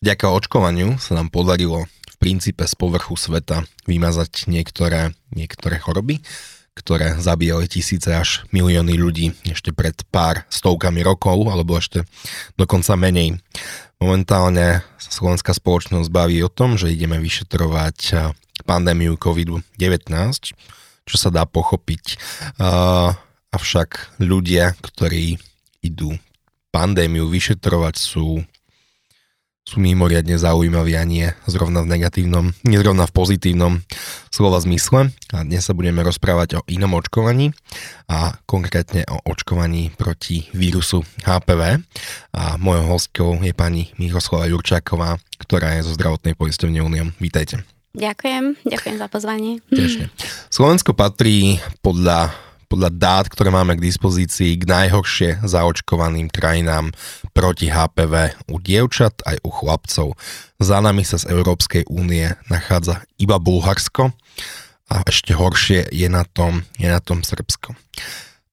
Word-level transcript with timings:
Vďaka 0.00 0.32
očkovaniu 0.32 0.96
sa 0.96 1.12
nám 1.12 1.28
podarilo 1.28 1.84
v 1.84 2.16
princípe 2.16 2.64
z 2.64 2.72
povrchu 2.72 3.20
sveta 3.20 3.68
vymazať 3.84 4.48
niektoré, 4.48 5.12
niektoré 5.28 5.76
choroby, 5.76 6.24
ktoré 6.72 7.20
zabíjali 7.20 7.68
tisíce 7.68 8.08
až 8.08 8.48
milióny 8.48 8.96
ľudí 8.96 9.36
ešte 9.44 9.76
pred 9.76 9.92
pár 10.08 10.48
stovkami 10.48 11.04
rokov, 11.04 11.44
alebo 11.52 11.76
ešte 11.76 12.08
dokonca 12.56 12.96
menej. 12.96 13.44
Momentálne 14.00 14.80
sa 14.96 15.10
slovenská 15.12 15.52
spoločnosť 15.52 16.08
baví 16.08 16.40
o 16.40 16.48
tom, 16.48 16.80
že 16.80 16.88
ideme 16.88 17.20
vyšetrovať 17.20 18.32
pandémiu 18.64 19.20
COVID-19, 19.20 19.76
čo 21.04 21.16
sa 21.20 21.28
dá 21.28 21.44
pochopiť. 21.44 22.16
avšak 23.52 24.16
ľudia, 24.22 24.72
ktorí 24.80 25.36
idú 25.84 26.16
pandémiu 26.72 27.28
vyšetrovať, 27.28 27.94
sú 28.00 28.40
sú 29.70 29.78
mimoriadne 29.78 30.34
zaujímaví 30.34 30.98
a 30.98 31.06
nie 31.06 31.30
zrovna 31.46 31.86
v 31.86 31.94
negatívnom, 31.94 32.50
nie 32.66 32.78
zrovna 32.82 33.06
v 33.06 33.14
pozitívnom 33.14 33.72
slova 34.34 34.58
zmysle. 34.58 35.14
A 35.30 35.46
dnes 35.46 35.62
sa 35.62 35.78
budeme 35.78 36.02
rozprávať 36.02 36.58
o 36.58 36.66
inom 36.66 36.98
očkovaní 36.98 37.54
a 38.10 38.34
konkrétne 38.50 39.06
o 39.06 39.22
očkovaní 39.30 39.94
proti 39.94 40.50
vírusu 40.50 41.06
HPV. 41.22 41.86
A 42.34 42.58
mojou 42.58 42.98
hostkou 42.98 43.30
je 43.46 43.54
pani 43.54 43.94
Miroslava 43.94 44.50
Jurčáková, 44.50 45.22
ktorá 45.38 45.78
je 45.78 45.86
zo 45.86 45.94
zdravotnej 45.94 46.34
poisťovne 46.34 46.82
Uniom. 46.82 47.14
Vítajte. 47.22 47.62
Ďakujem, 47.94 48.66
ďakujem 48.66 48.96
za 48.98 49.06
pozvanie. 49.06 49.52
Tešne. 49.70 50.10
Slovensko 50.50 50.98
patrí 50.98 51.62
podľa 51.82 52.49
podľa 52.70 52.90
dát, 52.94 53.26
ktoré 53.26 53.50
máme 53.50 53.74
k 53.74 53.82
dispozícii, 53.82 54.54
k 54.54 54.64
najhoršie 54.70 55.42
zaočkovaným 55.42 56.30
krajinám 56.30 56.94
proti 57.34 57.66
HPV 57.66 58.46
u 58.46 58.62
dievčat 58.62 59.26
aj 59.26 59.42
u 59.42 59.50
chlapcov. 59.50 60.14
Za 60.62 60.78
nami 60.78 61.02
sa 61.02 61.18
z 61.18 61.34
Európskej 61.34 61.90
únie 61.90 62.30
nachádza 62.46 63.02
iba 63.18 63.42
Bulharsko 63.42 64.14
a 64.86 65.02
ešte 65.02 65.34
horšie 65.34 65.90
je 65.90 66.06
na 66.06 66.22
tom, 66.22 66.62
je 66.78 66.86
na 66.86 67.02
tom 67.02 67.26
Srbsko. 67.26 67.74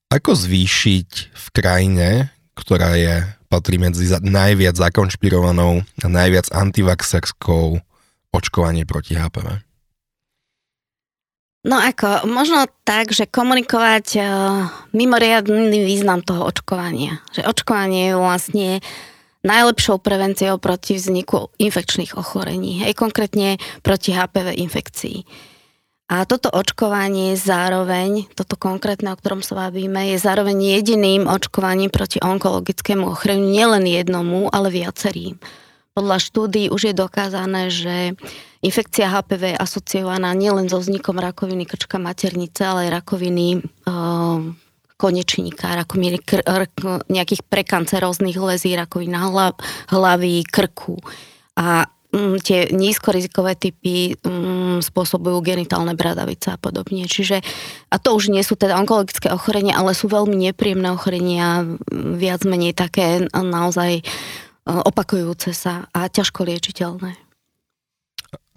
Ako 0.09 0.33
zvýšiť 0.33 1.09
v 1.37 1.47
krajine, 1.53 2.33
ktorá 2.57 2.97
je, 2.97 3.21
patrí 3.47 3.77
medzi 3.77 4.09
najviac 4.25 4.75
zakonšpirovanou 4.75 5.85
a 5.85 6.07
najviac 6.09 6.49
antivaxerskou 6.51 7.79
očkovanie 8.33 8.83
proti 8.83 9.13
HPV? 9.13 9.66
No 11.67 11.75
ako, 11.75 12.23
možno 12.31 12.63
tak, 12.87 13.11
že 13.11 13.27
komunikovať 13.27 14.05
uh, 14.15 14.23
mimoriadný 14.95 15.83
význam 15.83 16.23
toho 16.23 16.47
očkovania. 16.47 17.19
Že 17.35 17.43
očkovanie 17.43 18.01
je 18.07 18.15
vlastne 18.15 18.67
najlepšou 19.43 19.99
prevenciou 19.99 20.55
proti 20.63 20.95
vzniku 20.95 21.51
infekčných 21.59 22.15
ochorení, 22.15 22.87
hej, 22.87 22.95
konkrétne 22.95 23.59
proti 23.83 24.15
HPV 24.15 24.55
infekcii. 24.63 25.17
A 26.07 26.23
toto 26.23 26.47
očkovanie 26.47 27.35
zároveň, 27.35 28.31
toto 28.31 28.55
konkrétne, 28.55 29.11
o 29.11 29.19
ktorom 29.19 29.43
sa 29.43 29.67
bavíme, 29.67 30.15
je 30.15 30.23
zároveň 30.23 30.79
jediným 30.79 31.27
očkovaním 31.27 31.91
proti 31.91 32.23
onkologickému 32.23 33.11
ochoreniu, 33.11 33.43
nielen 33.43 33.83
jednomu, 33.83 34.47
ale 34.47 34.71
viacerým. 34.71 35.35
Podľa 35.97 36.21
štúdií 36.21 36.69
už 36.69 36.93
je 36.93 36.93
dokázané, 36.93 37.73
že 37.73 38.13
infekcia 38.61 39.09
HPV 39.09 39.57
je 39.57 39.57
asociovaná 39.57 40.29
nielen 40.37 40.69
so 40.69 40.77
vznikom 40.77 41.17
rakoviny 41.17 41.65
krčka 41.65 41.97
maternice, 41.97 42.61
ale 42.69 42.85
aj 42.85 43.01
rakoviny 43.01 43.65
uh, 43.65 44.45
konečníka, 44.93 45.73
rakoviny 45.73 46.21
kr- 46.21 46.45
nejakých 47.09 47.41
prekanceróznych 47.49 48.37
lezí, 48.37 48.77
rakovina 48.77 49.25
hlav, 49.25 49.57
hlavy, 49.89 50.45
krku. 50.45 51.01
A 51.57 51.89
um, 52.13 52.37
tie 52.37 52.69
nízkorizikové 52.69 53.57
typy 53.57 54.13
um, 54.21 54.77
spôsobujú 54.77 55.41
genitálne 55.41 55.97
bradavice 55.97 56.53
a 56.53 56.61
podobne. 56.61 57.09
Čiže, 57.09 57.41
a 57.89 57.97
to 57.97 58.13
už 58.13 58.29
nie 58.29 58.45
sú 58.45 58.53
teda 58.53 58.77
onkologické 58.77 59.33
ochorenia, 59.33 59.73
ale 59.73 59.97
sú 59.97 60.13
veľmi 60.13 60.37
nepríjemné 60.45 60.93
ochorenia, 60.93 61.65
viac 61.93 62.45
menej 62.45 62.77
také 62.77 63.25
naozaj 63.33 64.05
opakujúce 64.67 65.55
sa 65.55 65.87
a 65.95 66.11
ťažko 66.11 66.43
liečiteľné. 66.43 67.15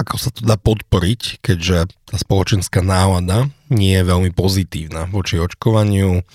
Ako 0.02 0.16
sa 0.18 0.34
to 0.34 0.42
dá 0.42 0.58
podporiť, 0.58 1.44
keďže 1.44 1.92
tá 2.08 2.16
spoločenská 2.18 2.82
nálada 2.82 3.46
nie 3.70 3.94
je 3.94 4.02
veľmi 4.02 4.34
pozitívna 4.34 5.06
voči 5.06 5.38
očkovaniu, 5.38 6.26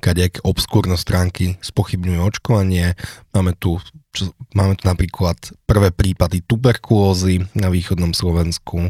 kadejaké 0.00 0.40
obskúrne 0.46 0.94
stránky 0.94 1.58
spochybňujú 1.60 2.20
očkovanie. 2.20 2.94
Máme 3.34 3.58
tu, 3.58 3.82
čo, 4.14 4.30
máme 4.54 4.78
tu 4.78 4.86
napríklad 4.86 5.36
prvé 5.66 5.90
prípady 5.90 6.46
tuberkulózy 6.46 7.44
na 7.58 7.68
východnom 7.68 8.14
Slovensku, 8.14 8.88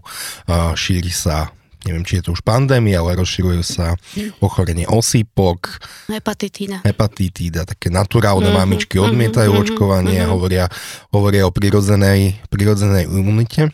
šíri 0.77 1.11
sa 1.11 1.51
neviem, 1.87 2.03
či 2.03 2.19
je 2.19 2.29
to 2.29 2.35
už 2.35 2.43
pandémia, 2.43 2.99
ale 3.01 3.15
rozširuje 3.17 3.63
sa 3.63 3.95
ochorenie 4.43 4.85
osýpok, 4.91 5.79
hepatitída, 6.11 6.83
hepatitída 6.83 7.63
také 7.63 7.89
naturálne 7.89 8.51
mm-hmm, 8.51 8.67
mamičky 8.67 8.99
odmietajú 8.99 9.55
mm-hmm, 9.55 9.65
očkovanie 9.71 10.19
mm-hmm. 10.21 10.35
hovoria, 10.35 10.65
hovoria 11.15 11.47
o 11.47 11.55
prirodzenej, 11.55 12.43
prirodzenej 12.51 13.07
imunite. 13.07 13.71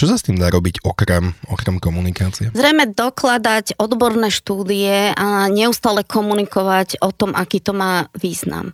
Čo 0.00 0.08
sa 0.08 0.16
s 0.16 0.24
tým 0.24 0.40
dá 0.40 0.48
robiť 0.48 0.80
okrem, 0.80 1.36
okrem 1.52 1.76
komunikácie? 1.76 2.48
Zrejme 2.56 2.88
dokladať 2.96 3.76
odborné 3.76 4.32
štúdie 4.32 5.12
a 5.12 5.44
neustále 5.52 6.08
komunikovať 6.08 7.04
o 7.04 7.12
tom, 7.12 7.36
aký 7.36 7.60
to 7.60 7.76
má 7.76 8.08
význam. 8.16 8.72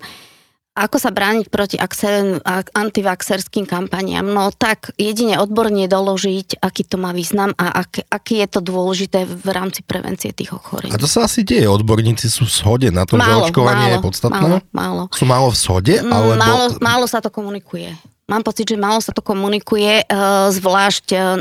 Ako 0.77 1.01
sa 1.01 1.09
brániť 1.09 1.49
proti 1.49 1.81
antivaxerským 1.81 3.65
kampaniám? 3.65 4.29
No 4.29 4.53
tak 4.53 4.93
jedine 5.01 5.41
odborne 5.41 5.89
doložiť, 5.89 6.61
aký 6.61 6.85
to 6.85 7.01
má 7.01 7.17
význam 7.17 7.57
a 7.57 7.81
ak, 7.81 8.05
aký 8.13 8.45
je 8.45 8.49
to 8.53 8.61
dôležité 8.61 9.25
v 9.25 9.49
rámci 9.57 9.81
prevencie 9.81 10.37
tých 10.37 10.53
ochorení. 10.53 10.93
A 10.93 11.01
to 11.01 11.09
sa 11.09 11.25
asi 11.25 11.49
deje. 11.49 11.65
Odborníci 11.65 12.29
sú 12.29 12.45
v 12.45 12.53
shode 12.53 12.89
na 12.93 13.09
tom, 13.09 13.17
málo, 13.17 13.49
že 13.49 13.57
očkovanie 13.57 13.89
málo, 13.89 13.95
je 13.97 14.05
podstatné? 14.05 14.37
Málo, 14.37 14.59
málo. 14.77 15.03
Sú 15.17 15.25
málo 15.25 15.49
v 15.49 15.57
shode? 15.57 15.97
Mm, 15.97 16.13
alebo... 16.13 16.37
Málo, 16.37 16.65
málo 16.85 17.07
sa 17.09 17.25
to 17.25 17.33
komunikuje. 17.33 17.97
Mám 18.29 18.45
pocit, 18.45 18.69
že 18.69 18.77
málo 18.77 19.01
sa 19.01 19.17
to 19.17 19.25
komunikuje, 19.25 20.05
eh, 20.05 20.47
zvlášť 20.53 21.07
eh, 21.17 21.41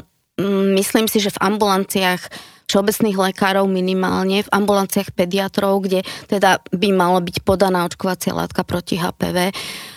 myslím 0.79 1.11
si, 1.11 1.19
že 1.19 1.35
v 1.35 1.41
ambulanciách 1.43 2.54
všeobecných 2.65 3.17
lekárov 3.31 3.65
minimálne, 3.69 4.45
v 4.45 4.53
ambulanciách 4.53 5.13
pediatrov, 5.13 5.85
kde 5.85 6.01
teda 6.29 6.61
by 6.73 6.89
malo 6.93 7.21
byť 7.21 7.41
podaná 7.45 7.85
očkovacia 7.85 8.33
látka 8.33 8.65
proti 8.65 8.97
HPV. 8.97 9.53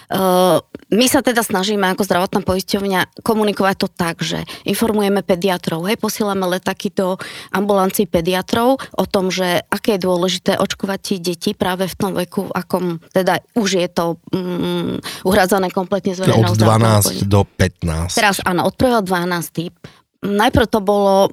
Uh, 0.08 0.64
my 0.88 1.04
sa 1.04 1.20
teda 1.20 1.44
snažíme 1.44 1.84
ako 1.92 2.00
zdravotná 2.00 2.40
poisťovňa 2.40 3.20
komunikovať 3.20 3.76
to 3.76 3.88
tak, 3.92 4.24
že 4.24 4.40
informujeme 4.64 5.20
pediatrov, 5.20 5.84
hej, 5.84 6.00
posielame 6.00 6.48
letaky 6.48 6.88
do 6.96 7.20
ambulancií 7.52 8.08
pediatrov 8.08 8.80
o 8.96 9.04
tom, 9.04 9.28
že 9.28 9.60
aké 9.68 10.00
je 10.00 10.08
dôležité 10.08 10.56
očkovať 10.56 11.00
tie 11.04 11.18
deti 11.20 11.50
práve 11.52 11.84
v 11.92 11.94
tom 12.00 12.16
veku, 12.16 12.48
akom 12.56 13.04
teda 13.12 13.44
už 13.52 13.84
je 13.84 13.88
to 13.92 14.16
um, 14.32 14.96
uhradzané 15.28 15.68
kompletne 15.68 16.16
z 16.16 16.24
Od 16.24 16.56
12 16.56 17.28
do 17.28 17.44
15. 17.44 18.16
Teraz 18.16 18.40
áno, 18.48 18.64
od 18.64 18.72
1. 18.80 19.04
12 19.04 19.97
najprv 20.22 20.66
to 20.66 20.80
bolo 20.82 21.30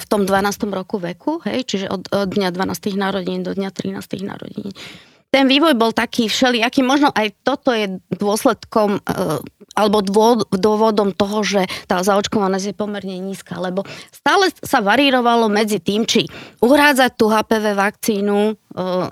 v 0.00 0.04
tom 0.08 0.24
12. 0.24 0.72
roku 0.72 0.96
veku, 0.96 1.44
hej, 1.44 1.68
čiže 1.68 1.86
od, 1.92 2.08
od 2.08 2.28
dňa 2.32 2.48
12. 2.52 2.96
narodín 2.96 3.44
do 3.44 3.52
dňa 3.52 3.68
13. 3.68 4.00
narodín. 4.24 4.72
Ten 5.34 5.50
vývoj 5.50 5.74
bol 5.74 5.90
taký 5.90 6.30
všelijaký, 6.30 6.86
možno 6.86 7.10
aj 7.10 7.34
toto 7.42 7.74
je 7.74 7.98
dôsledkom 8.06 9.02
e, 9.02 9.42
alebo 9.74 9.98
dôvodom 10.46 11.10
toho, 11.10 11.42
že 11.42 11.66
tá 11.90 11.98
zaočkovanosť 12.06 12.70
je 12.70 12.74
pomerne 12.78 13.18
nízka, 13.18 13.58
lebo 13.58 13.82
stále 14.14 14.54
sa 14.62 14.78
varírovalo 14.78 15.50
medzi 15.50 15.82
tým, 15.82 16.06
či 16.06 16.30
uhrádzať 16.62 17.10
tú 17.18 17.34
HPV 17.34 17.74
vakcínu, 17.74 18.38
e, 18.46 18.52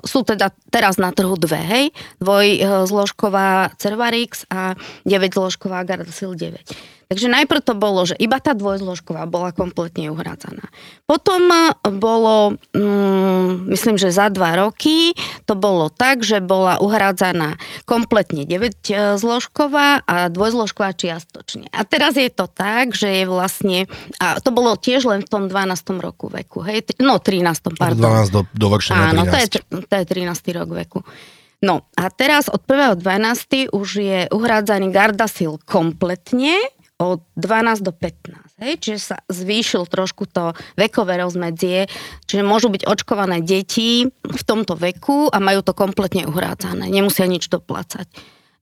sú 0.06 0.22
teda 0.22 0.54
teraz 0.70 0.94
na 0.94 1.10
trhu 1.10 1.34
dve, 1.34 1.58
hej, 1.58 1.84
dvojzložková 2.22 3.74
Cervarix 3.74 4.46
a 4.46 4.78
9-zložková 5.02 5.82
Gardasil 5.82 6.38
9 6.38 7.01
Takže 7.12 7.28
najprv 7.28 7.60
to 7.60 7.76
bolo, 7.76 8.08
že 8.08 8.16
iba 8.16 8.40
tá 8.40 8.56
dvojzložková 8.56 9.28
bola 9.28 9.52
kompletne 9.52 10.08
uhrádzaná. 10.08 10.64
Potom 11.04 11.44
e, 11.44 11.76
bolo, 11.92 12.56
mm, 12.72 13.68
myslím, 13.68 14.00
že 14.00 14.08
za 14.08 14.32
dva 14.32 14.56
roky 14.56 15.12
to 15.44 15.52
bolo 15.52 15.92
tak, 15.92 16.24
že 16.24 16.40
bola 16.40 16.80
uhrádzaná 16.80 17.60
kompletne 17.84 18.48
9-zložková 18.48 20.08
a 20.08 20.32
dvojzložková 20.32 20.96
čiastočne. 20.96 21.68
A 21.68 21.84
teraz 21.84 22.16
je 22.16 22.32
to 22.32 22.48
tak, 22.48 22.96
že 22.96 23.12
je 23.12 23.24
vlastne, 23.28 23.84
a 24.16 24.40
to 24.40 24.48
bolo 24.48 24.72
tiež 24.72 25.04
len 25.04 25.20
v 25.20 25.28
tom 25.28 25.52
12. 25.52 26.00
roku 26.00 26.32
veku, 26.32 26.64
hej, 26.64 26.96
no 26.96 27.20
13. 27.20 27.76
pardon. 27.76 28.00
12 28.00 28.32
do, 28.32 28.40
do 28.56 28.72
Áno, 28.88 29.28
to 29.28 29.36
je, 29.36 29.60
to 29.84 29.94
je 30.00 30.04
13. 30.08 30.56
rok 30.56 30.72
veku. 30.72 31.04
No 31.60 31.86
a 31.94 32.10
teraz 32.10 32.48
od 32.48 32.64
1.12. 32.66 33.70
už 33.70 33.88
je 34.00 34.20
uhrádzaný 34.32 34.90
Gardasil 34.90 35.62
kompletne, 35.62 36.58
od 37.02 37.20
12 37.34 37.82
do 37.82 37.92
15. 37.92 38.62
Hej? 38.62 38.72
Čiže 38.78 39.00
sa 39.00 39.16
zvýšil 39.26 39.90
trošku 39.90 40.30
to 40.30 40.54
vekové 40.78 41.18
rozmedzie, 41.18 41.90
čiže 42.30 42.46
môžu 42.46 42.70
byť 42.70 42.86
očkované 42.86 43.42
deti 43.42 44.06
v 44.08 44.42
tomto 44.46 44.78
veku 44.78 45.26
a 45.28 45.42
majú 45.42 45.66
to 45.66 45.74
kompletne 45.74 46.24
uhrádzané. 46.30 46.86
Nemusia 46.88 47.26
nič 47.26 47.50
doplácať. 47.50 48.06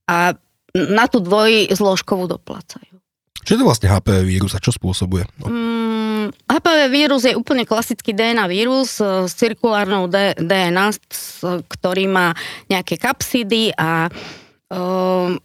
A 0.09 0.33
na 0.73 1.05
tú 1.05 1.19
dvojzložkovú 1.21 2.31
doplácajú. 2.31 3.01
Čo 3.41 3.57
je 3.57 3.59
to 3.59 3.67
vlastne 3.67 3.89
HPV 3.89 4.21
vírus 4.21 4.53
a 4.53 4.61
čo 4.61 4.69
spôsobuje? 4.69 5.25
No. 5.41 5.49
Mm, 5.49 6.25
HPV 6.45 6.79
vírus 6.93 7.25
je 7.25 7.33
úplne 7.33 7.65
klasický 7.65 8.13
DNA 8.13 8.45
vírus 8.45 9.01
e, 9.01 9.25
s 9.25 9.33
cirkulárnou 9.33 10.05
D- 10.05 10.37
DNA, 10.37 10.93
ktorý 11.65 12.05
má 12.05 12.37
nejaké 12.69 13.01
kapsidy 13.01 13.73
a 13.73 14.13
um, 14.69 15.41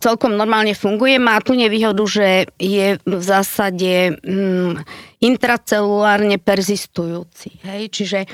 celkom 0.00 0.34
normálne 0.34 0.74
funguje. 0.74 1.18
Má 1.22 1.38
tu 1.42 1.54
nevýhodu, 1.54 2.02
že 2.06 2.50
je 2.58 2.98
v 2.98 3.22
zásade 3.22 4.18
um, 4.26 4.78
intracelulárne 5.22 6.38
persistujúci. 6.38 7.62
Hej? 7.62 7.82
Čiže 7.94 8.18
e, 8.24 8.28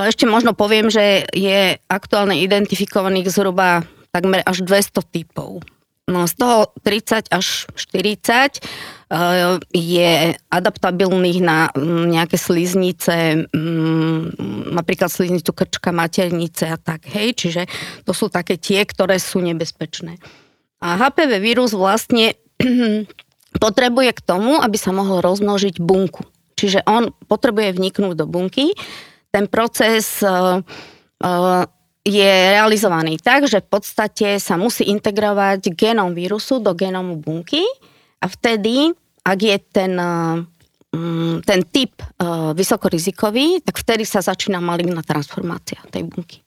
ešte 0.00 0.24
možno 0.24 0.56
poviem, 0.56 0.88
že 0.88 1.28
je 1.32 1.76
aktuálne 1.88 2.40
identifikovaných 2.40 3.28
zhruba 3.28 3.84
takmer 4.14 4.40
až 4.46 4.64
200 4.64 5.04
typov 5.12 5.60
No, 6.04 6.28
z 6.28 6.36
toho 6.36 6.68
30 6.84 7.32
až 7.32 7.64
40 7.72 8.60
eh, 8.60 9.56
je 9.72 10.12
adaptabilných 10.52 11.40
na 11.40 11.72
mm, 11.72 12.12
nejaké 12.12 12.36
sliznice, 12.36 13.48
mm, 13.48 14.36
napríklad 14.76 15.08
sliznicu 15.08 15.56
krčka, 15.56 15.96
maternice 15.96 16.68
a 16.68 16.76
tak, 16.76 17.08
hej, 17.08 17.32
čiže 17.32 17.64
to 18.04 18.12
sú 18.12 18.28
také 18.28 18.60
tie, 18.60 18.84
ktoré 18.84 19.16
sú 19.16 19.40
nebezpečné. 19.40 20.20
A 20.84 21.00
HPV 21.00 21.40
vírus 21.40 21.72
vlastne 21.72 22.36
potrebuje 23.64 24.10
k 24.12 24.20
tomu, 24.20 24.60
aby 24.60 24.76
sa 24.76 24.92
mohol 24.92 25.24
rozmnožiť 25.24 25.80
bunku. 25.80 26.28
Čiže 26.54 26.84
on 26.84 27.10
potrebuje 27.26 27.80
vniknúť 27.80 28.14
do 28.20 28.28
bunky. 28.28 28.76
Ten 29.32 29.48
proces 29.48 30.20
eh, 30.20 30.60
eh, 31.24 31.64
je 32.04 32.30
realizovaný 32.52 33.16
tak, 33.16 33.48
že 33.48 33.64
v 33.64 33.68
podstate 33.80 34.36
sa 34.36 34.60
musí 34.60 34.84
integrovať 34.92 35.72
genom 35.72 36.12
vírusu 36.12 36.60
do 36.60 36.76
genomu 36.76 37.16
bunky 37.16 37.64
a 38.20 38.28
vtedy, 38.28 38.92
ak 39.24 39.38
je 39.40 39.56
ten, 39.72 39.96
mm, 39.96 41.48
ten 41.48 41.60
typ 41.64 41.96
e, 41.96 42.06
vysokorizikový, 42.52 43.64
tak 43.64 43.80
vtedy 43.80 44.04
sa 44.04 44.20
začína 44.20 44.60
maligná 44.60 45.00
transformácia 45.00 45.80
tej 45.88 46.04
bunky. 46.04 46.43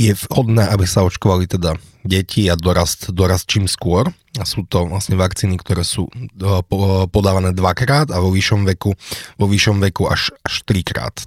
Je 0.00 0.16
vhodné, 0.16 0.64
aby 0.64 0.88
sa 0.88 1.04
očkovali 1.04 1.44
teda 1.44 1.76
deti 2.08 2.48
a 2.48 2.56
dorast, 2.56 3.12
dorast 3.12 3.44
čím 3.44 3.68
skôr. 3.68 4.08
A 4.40 4.48
sú 4.48 4.64
to 4.64 4.88
vlastne 4.88 5.20
vakcíny, 5.20 5.60
ktoré 5.60 5.84
sú 5.84 6.08
e, 6.08 6.24
podávané 7.12 7.52
dvakrát 7.52 8.08
a 8.08 8.16
vo 8.24 8.32
vyššom 8.32 8.64
veku, 8.64 8.96
vo 9.36 9.46
vyššom 9.50 9.76
veku 9.84 10.08
až, 10.08 10.32
až 10.40 10.64
trikrát. 10.64 11.20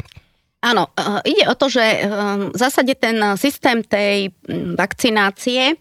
Áno, 0.64 0.88
eh, 0.96 1.36
ide 1.36 1.44
o 1.52 1.56
to, 1.60 1.68
že 1.68 1.84
eh, 1.84 2.08
v 2.48 2.58
zásade 2.58 2.96
ten 2.96 3.20
systém 3.36 3.84
tej 3.84 4.32
mm, 4.32 4.80
vakcinácie 4.80 5.76
eh, 5.76 5.78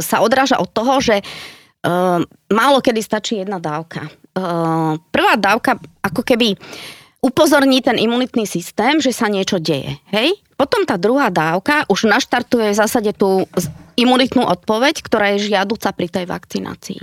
sa 0.00 0.16
odráža 0.24 0.56
od 0.56 0.72
toho, 0.72 0.98
že 0.98 1.20
málo 2.46 2.78
kedy 2.78 3.02
stačí 3.02 3.42
jedna 3.42 3.58
dávka. 3.58 4.06
Prvá 5.10 5.34
dávka 5.34 5.82
ako 5.98 6.22
keby 6.22 6.54
upozorní 7.22 7.80
ten 7.80 7.96
imunitný 8.02 8.44
systém, 8.50 8.98
že 8.98 9.14
sa 9.14 9.30
niečo 9.30 9.62
deje. 9.62 9.96
Hej? 10.10 10.42
Potom 10.58 10.82
tá 10.82 10.98
druhá 10.98 11.30
dávka 11.30 11.86
už 11.86 12.10
naštartuje 12.10 12.74
v 12.74 12.80
zásade 12.82 13.14
tú 13.14 13.46
imunitnú 13.94 14.42
odpoveď, 14.42 15.06
ktorá 15.06 15.38
je 15.38 15.54
žiaduca 15.54 15.94
pri 15.94 16.10
tej 16.10 16.24
vakcinácii. 16.26 17.02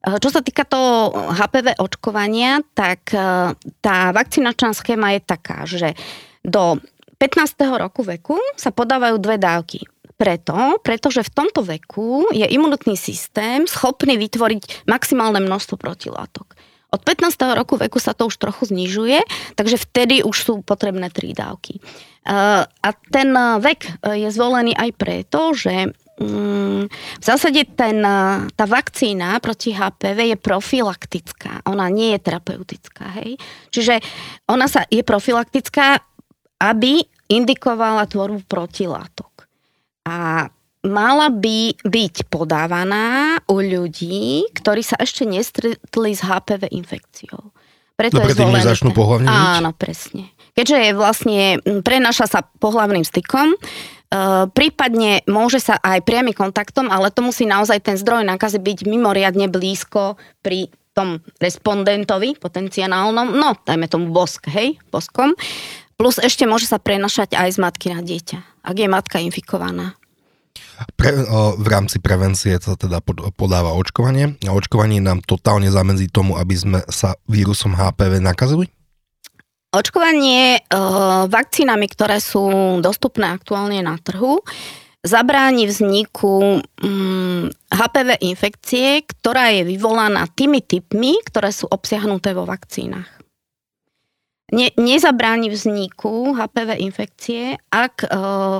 Čo 0.00 0.32
sa 0.32 0.40
týka 0.40 0.64
toho 0.64 1.12
HPV 1.12 1.76
očkovania, 1.76 2.64
tak 2.72 3.12
e, 3.12 3.52
tá 3.84 3.96
vakcinačná 4.16 4.72
schéma 4.72 5.12
je 5.12 5.20
taká, 5.20 5.68
že 5.68 5.92
do 6.40 6.80
15. 7.20 7.52
roku 7.76 8.00
veku 8.00 8.40
sa 8.56 8.72
podávajú 8.72 9.20
dve 9.20 9.36
dávky. 9.36 9.84
Preto, 10.16 10.80
pretože 10.80 11.20
v 11.20 11.32
tomto 11.32 11.60
veku 11.60 12.32
je 12.32 12.48
imunitný 12.48 12.96
systém 12.96 13.68
schopný 13.68 14.16
vytvoriť 14.16 14.88
maximálne 14.88 15.44
množstvo 15.44 15.76
protilátok. 15.76 16.56
Od 16.90 17.00
15. 17.02 17.38
roku 17.54 17.78
veku 17.78 18.02
sa 18.02 18.12
to 18.12 18.26
už 18.26 18.36
trochu 18.36 18.70
znižuje, 18.70 19.22
takže 19.54 19.78
vtedy 19.78 20.26
už 20.26 20.36
sú 20.36 20.54
potrebné 20.66 21.10
tri 21.14 21.30
dávky. 21.32 21.78
E, 21.78 21.82
a 22.66 22.88
ten 23.14 23.30
vek 23.62 23.86
je 24.04 24.28
zvolený 24.30 24.74
aj 24.74 24.90
preto, 24.98 25.54
že 25.54 25.94
Mm, 26.20 26.84
v 26.92 27.24
zásade 27.24 27.64
ten, 27.64 28.04
tá 28.52 28.64
vakcína 28.68 29.40
proti 29.40 29.72
HPV 29.72 30.36
je 30.36 30.36
profilaktická. 30.36 31.64
Ona 31.64 31.88
nie 31.88 32.12
je 32.12 32.20
terapeutická. 32.20 33.24
Hej? 33.24 33.40
Čiže 33.72 34.04
ona 34.44 34.68
sa 34.68 34.84
je 34.92 35.00
profilaktická, 35.00 35.96
aby 36.60 37.00
indikovala 37.32 38.04
tvorbu 38.04 38.44
protilátok. 38.44 39.48
A 40.04 40.44
mala 40.86 41.28
by 41.28 41.76
byť 41.84 42.30
podávaná 42.32 43.36
u 43.48 43.60
ľudí, 43.60 44.48
ktorí 44.56 44.80
sa 44.80 44.96
ešte 45.00 45.28
nestretli 45.28 46.10
s 46.16 46.24
HPV 46.24 46.72
infekciou. 46.72 47.52
Preto 47.96 48.20
no, 48.20 48.24
je 48.24 48.36
zvolený... 48.36 48.64
začnú 48.64 48.90
pohľavne 48.96 49.28
Áno, 49.28 49.76
presne. 49.76 50.32
Keďže 50.56 50.76
je 50.76 50.90
vlastne, 50.96 51.42
prenaša 51.84 52.26
sa 52.26 52.40
pohľavným 52.42 53.04
stykom, 53.04 53.54
Eh, 54.10 54.44
prípadne 54.50 55.22
môže 55.30 55.62
sa 55.62 55.78
aj 55.78 56.02
priamy 56.02 56.34
kontaktom, 56.34 56.90
ale 56.90 57.14
to 57.14 57.22
musí 57.22 57.46
naozaj 57.46 57.78
ten 57.78 57.94
zdroj 57.94 58.26
nákazy 58.26 58.58
byť 58.58 58.78
mimoriadne 58.90 59.46
blízko 59.46 60.18
pri 60.42 60.66
tom 60.98 61.22
respondentovi 61.38 62.34
potenciálnom, 62.34 63.30
no 63.30 63.54
dajme 63.62 63.86
tomu 63.86 64.10
bosk, 64.10 64.50
hej, 64.50 64.82
boskom. 64.90 65.38
Plus 65.94 66.18
ešte 66.18 66.42
môže 66.42 66.66
sa 66.66 66.82
prenašať 66.82 67.38
aj 67.38 67.54
z 67.54 67.58
matky 67.62 67.94
na 67.94 68.02
dieťa, 68.02 68.66
ak 68.66 68.76
je 68.82 68.88
matka 68.90 69.22
infikovaná. 69.22 69.94
Pre, 70.80 71.10
v 71.60 71.66
rámci 71.68 72.00
prevencie 72.00 72.56
sa 72.56 72.72
teda 72.72 73.04
podáva 73.36 73.76
očkovanie 73.76 74.40
a 74.48 74.50
očkovanie 74.56 75.04
nám 75.04 75.20
totálne 75.20 75.68
zamedzí 75.68 76.08
tomu, 76.08 76.40
aby 76.40 76.54
sme 76.56 76.78
sa 76.88 77.20
vírusom 77.28 77.76
HPV 77.76 78.24
nakazili? 78.24 78.72
Očkovanie 79.70 80.58
e, 80.58 80.60
vakcínami, 81.30 81.86
ktoré 81.86 82.18
sú 82.18 82.42
dostupné 82.82 83.30
aktuálne 83.30 83.84
na 83.84 84.00
trhu, 84.02 84.42
zabráni 85.06 85.68
vzniku 85.68 86.64
mm, 86.80 87.70
HPV 87.70 88.08
infekcie, 88.24 89.04
ktorá 89.04 89.52
je 89.54 89.62
vyvolaná 89.68 90.26
tými 90.32 90.64
typmi, 90.64 91.22
ktoré 91.28 91.54
sú 91.54 91.68
obsiahnuté 91.68 92.34
vo 92.34 92.44
vakcínach. 92.48 93.19
Ne, 94.50 94.74
nezabráni 94.74 95.46
vzniku 95.46 96.34
HPV 96.34 96.82
infekcie, 96.82 97.54
ak 97.70 98.02
e, 98.02 98.08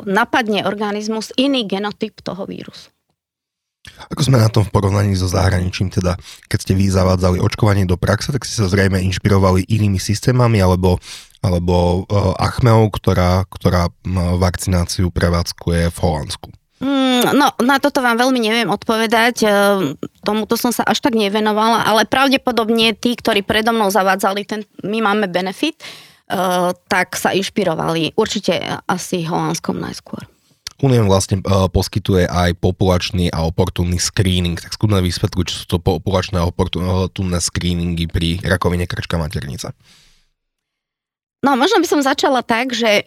napadne 0.06 0.62
organizmus 0.62 1.34
iný 1.34 1.66
genotyp 1.66 2.22
toho 2.22 2.46
vírusu. 2.46 2.94
Ako 4.12 4.22
sme 4.22 4.38
na 4.38 4.52
tom 4.52 4.62
v 4.62 4.70
porovnaní 4.70 5.16
so 5.16 5.26
zahraničím, 5.26 5.88
teda 5.88 6.14
keď 6.46 6.58
ste 6.60 6.72
vy 6.76 6.92
zavádzali 6.92 7.40
očkovanie 7.40 7.88
do 7.88 7.96
praxe, 7.96 8.30
tak 8.30 8.44
ste 8.44 8.60
sa 8.60 8.68
zrejme 8.68 9.00
inšpirovali 9.02 9.66
inými 9.66 9.96
systémami 9.96 10.60
alebo, 10.60 11.00
alebo 11.40 12.04
uh, 12.04 12.36
Achmeou, 12.36 12.92
ktorá, 12.92 13.48
ktorá 13.48 13.88
vakcináciu 14.36 15.08
prevádzkuje 15.08 15.88
v 15.88 15.98
Holandsku. 15.98 16.48
Mm, 16.80 17.36
no, 17.36 17.52
na 17.60 17.76
toto 17.76 18.00
vám 18.00 18.16
veľmi 18.16 18.40
neviem 18.40 18.72
odpovedať. 18.72 19.36
E, 19.44 19.48
tomuto 20.24 20.56
som 20.56 20.72
sa 20.72 20.80
až 20.88 21.04
tak 21.04 21.12
nevenovala, 21.12 21.84
ale 21.84 22.08
pravdepodobne 22.08 22.96
tí, 22.96 23.12
ktorí 23.20 23.44
predo 23.44 23.76
mnou 23.76 23.92
zavádzali 23.92 24.48
ten, 24.48 24.64
my 24.80 25.04
máme 25.04 25.28
benefit, 25.28 25.76
uh, 26.30 26.72
tak 26.88 27.20
sa 27.20 27.36
inšpirovali. 27.36 28.16
Určite 28.16 28.80
asi 28.88 29.28
holandskom 29.28 29.76
najskôr. 29.76 30.24
Uniem 30.80 31.04
vlastne 31.04 31.44
uh, 31.44 31.68
poskytuje 31.68 32.24
aj 32.24 32.56
populačný 32.56 33.28
a 33.28 33.44
oportunný 33.44 34.00
screening. 34.00 34.56
Tak 34.56 34.72
skúsme 34.72 35.04
vysvetliť, 35.04 35.44
čo 35.44 35.56
sú 35.60 35.66
to 35.68 35.78
populačné 35.82 36.40
a 36.40 36.48
oportunné 36.48 37.38
screeningy 37.44 38.08
pri 38.08 38.40
rakovine 38.40 38.88
krčka 38.88 39.20
maternice. 39.20 39.76
No, 41.44 41.56
možno 41.60 41.84
by 41.84 41.88
som 41.88 42.00
začala 42.00 42.40
tak, 42.40 42.72
že 42.72 43.04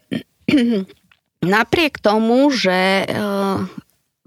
napriek 1.43 1.99
tomu, 1.99 2.49
že 2.49 3.05
uh, 3.05 3.67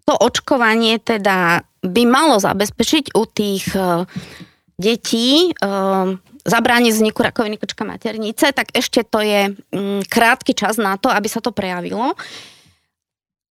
to 0.05 0.15
očkovanie 0.15 1.01
teda 1.03 1.65
by 1.83 2.03
malo 2.05 2.39
zabezpečiť 2.39 3.17
u 3.17 3.23
tých 3.27 3.73
uh, 3.75 4.05
detí 4.77 5.51
uh, 5.51 6.15
zabrániť 6.47 6.93
vzniku 6.95 7.27
rakoviny 7.27 7.59
krčka 7.59 7.83
maternice, 7.83 8.55
tak 8.55 8.71
ešte 8.71 9.03
to 9.03 9.19
je 9.19 9.51
um, 9.51 10.01
krátky 10.07 10.55
čas 10.55 10.79
na 10.79 10.95
to, 10.95 11.11
aby 11.11 11.27
sa 11.27 11.43
to 11.43 11.51
prejavilo. 11.51 12.15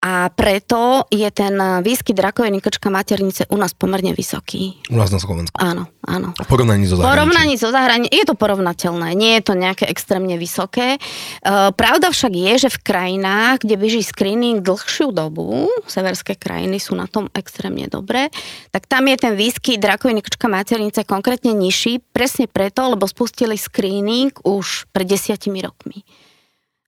A 0.03 0.27
preto 0.27 1.07
je 1.07 1.31
ten 1.31 1.55
výskyt 1.79 2.19
rakoviny 2.19 2.59
krčka 2.59 2.91
maternice 2.91 3.47
u 3.47 3.55
nás 3.55 3.71
pomerne 3.71 4.11
vysoký. 4.11 4.75
U 4.91 4.99
nás 4.99 5.07
na 5.15 5.19
Slovensku? 5.23 5.55
Áno, 5.55 5.87
áno. 6.03 6.35
V 6.35 6.43
porovnaní 6.43 6.83
so 6.83 6.99
zahraničím? 6.99 7.15
porovnaní 7.15 7.53
so 7.55 7.69
zahraničím 7.71 8.11
je 8.11 8.25
to 8.27 8.35
porovnateľné, 8.35 9.15
nie 9.15 9.39
je 9.39 9.43
to 9.47 9.53
nejaké 9.55 9.87
extrémne 9.87 10.35
vysoké. 10.35 10.99
E, 10.99 10.99
pravda 11.71 12.11
však 12.11 12.35
je, 12.35 12.53
že 12.67 12.69
v 12.75 12.83
krajinách, 12.83 13.63
kde 13.63 13.79
beží 13.79 14.03
screening 14.03 14.59
dlhšiu 14.59 15.15
dobu, 15.15 15.71
severské 15.87 16.35
krajiny 16.35 16.83
sú 16.83 16.99
na 16.99 17.07
tom 17.07 17.31
extrémne 17.31 17.87
dobré, 17.87 18.27
tak 18.75 18.91
tam 18.91 19.07
je 19.07 19.15
ten 19.15 19.39
výskyt 19.39 19.79
rakoviny 19.79 20.19
krčka 20.19 20.51
maternice 20.51 21.07
konkrétne 21.07 21.55
nižší, 21.55 22.03
presne 22.11 22.51
preto, 22.51 22.91
lebo 22.91 23.07
spustili 23.07 23.55
screening 23.55 24.35
už 24.43 24.91
pred 24.91 25.07
desiatimi 25.07 25.63
rokmi. 25.63 26.03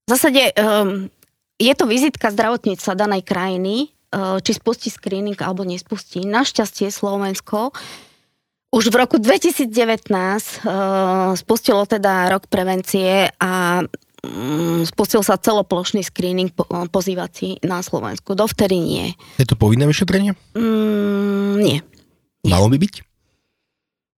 V 0.03 0.07
zásade 0.11 0.51
um, 0.53 1.09
je 1.55 1.73
to 1.75 1.85
vizitka 1.87 2.31
zdravotníctva 2.31 2.93
danej 2.95 3.23
krajiny, 3.23 3.95
či 4.15 4.51
spustí 4.55 4.87
screening 4.91 5.35
alebo 5.43 5.67
nespustí. 5.67 6.23
Našťastie 6.23 6.87
Slovensko 6.87 7.75
už 8.75 8.91
v 8.91 8.95
roku 8.99 9.15
2019 9.19 9.71
spustilo 11.39 11.81
teda 11.87 12.27
rok 12.31 12.51
prevencie 12.51 13.31
a 13.39 13.83
mm, 14.23 14.83
spustil 14.87 15.23
sa 15.23 15.39
celoplošný 15.39 16.03
screening 16.03 16.51
pozývací 16.91 17.63
na 17.63 17.79
Slovensku. 17.79 18.35
Dovtedy 18.35 18.75
nie. 18.75 19.05
Je 19.39 19.47
to 19.47 19.55
povinné 19.55 19.87
vyšetrenie? 19.87 20.35
Mm, 20.55 21.53
nie. 21.63 21.77
Malo 22.43 22.67
by 22.67 22.77
byť? 22.79 22.93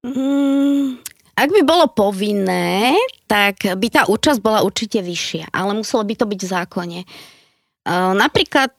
Mm, 0.09 1.05
ak 1.37 1.49
by 1.53 1.63
bolo 1.69 1.93
povinné, 1.93 2.97
tak 3.29 3.61
by 3.77 3.87
tá 3.93 4.09
účasť 4.09 4.41
bola 4.41 4.65
určite 4.65 5.05
vyššia, 5.05 5.53
ale 5.53 5.77
muselo 5.77 6.01
by 6.01 6.15
to 6.17 6.25
byť 6.25 6.41
v 6.41 6.49
zákone. 6.49 7.01
Napríklad 8.17 8.73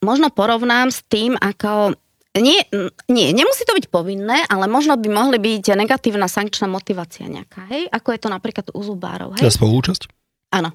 možno 0.00 0.30
porovnám 0.30 0.94
s 0.94 1.02
tým, 1.10 1.34
ako 1.36 1.98
nie, 2.38 2.62
nie, 3.10 3.34
nemusí 3.34 3.66
to 3.66 3.74
byť 3.74 3.90
povinné, 3.90 4.46
ale 4.46 4.70
možno 4.70 4.94
by 4.94 5.10
mohli 5.10 5.42
byť 5.42 5.74
negatívna 5.74 6.30
sankčná 6.30 6.70
motivácia 6.70 7.26
nejaká, 7.26 7.66
hej? 7.74 7.90
Ako 7.90 8.14
je 8.14 8.20
to 8.22 8.28
napríklad 8.30 8.70
u 8.70 8.80
zubárov, 8.86 9.34
hej? 9.34 9.42
Tá 9.42 9.50
spolúčasť? 9.50 10.06
Áno. 10.54 10.70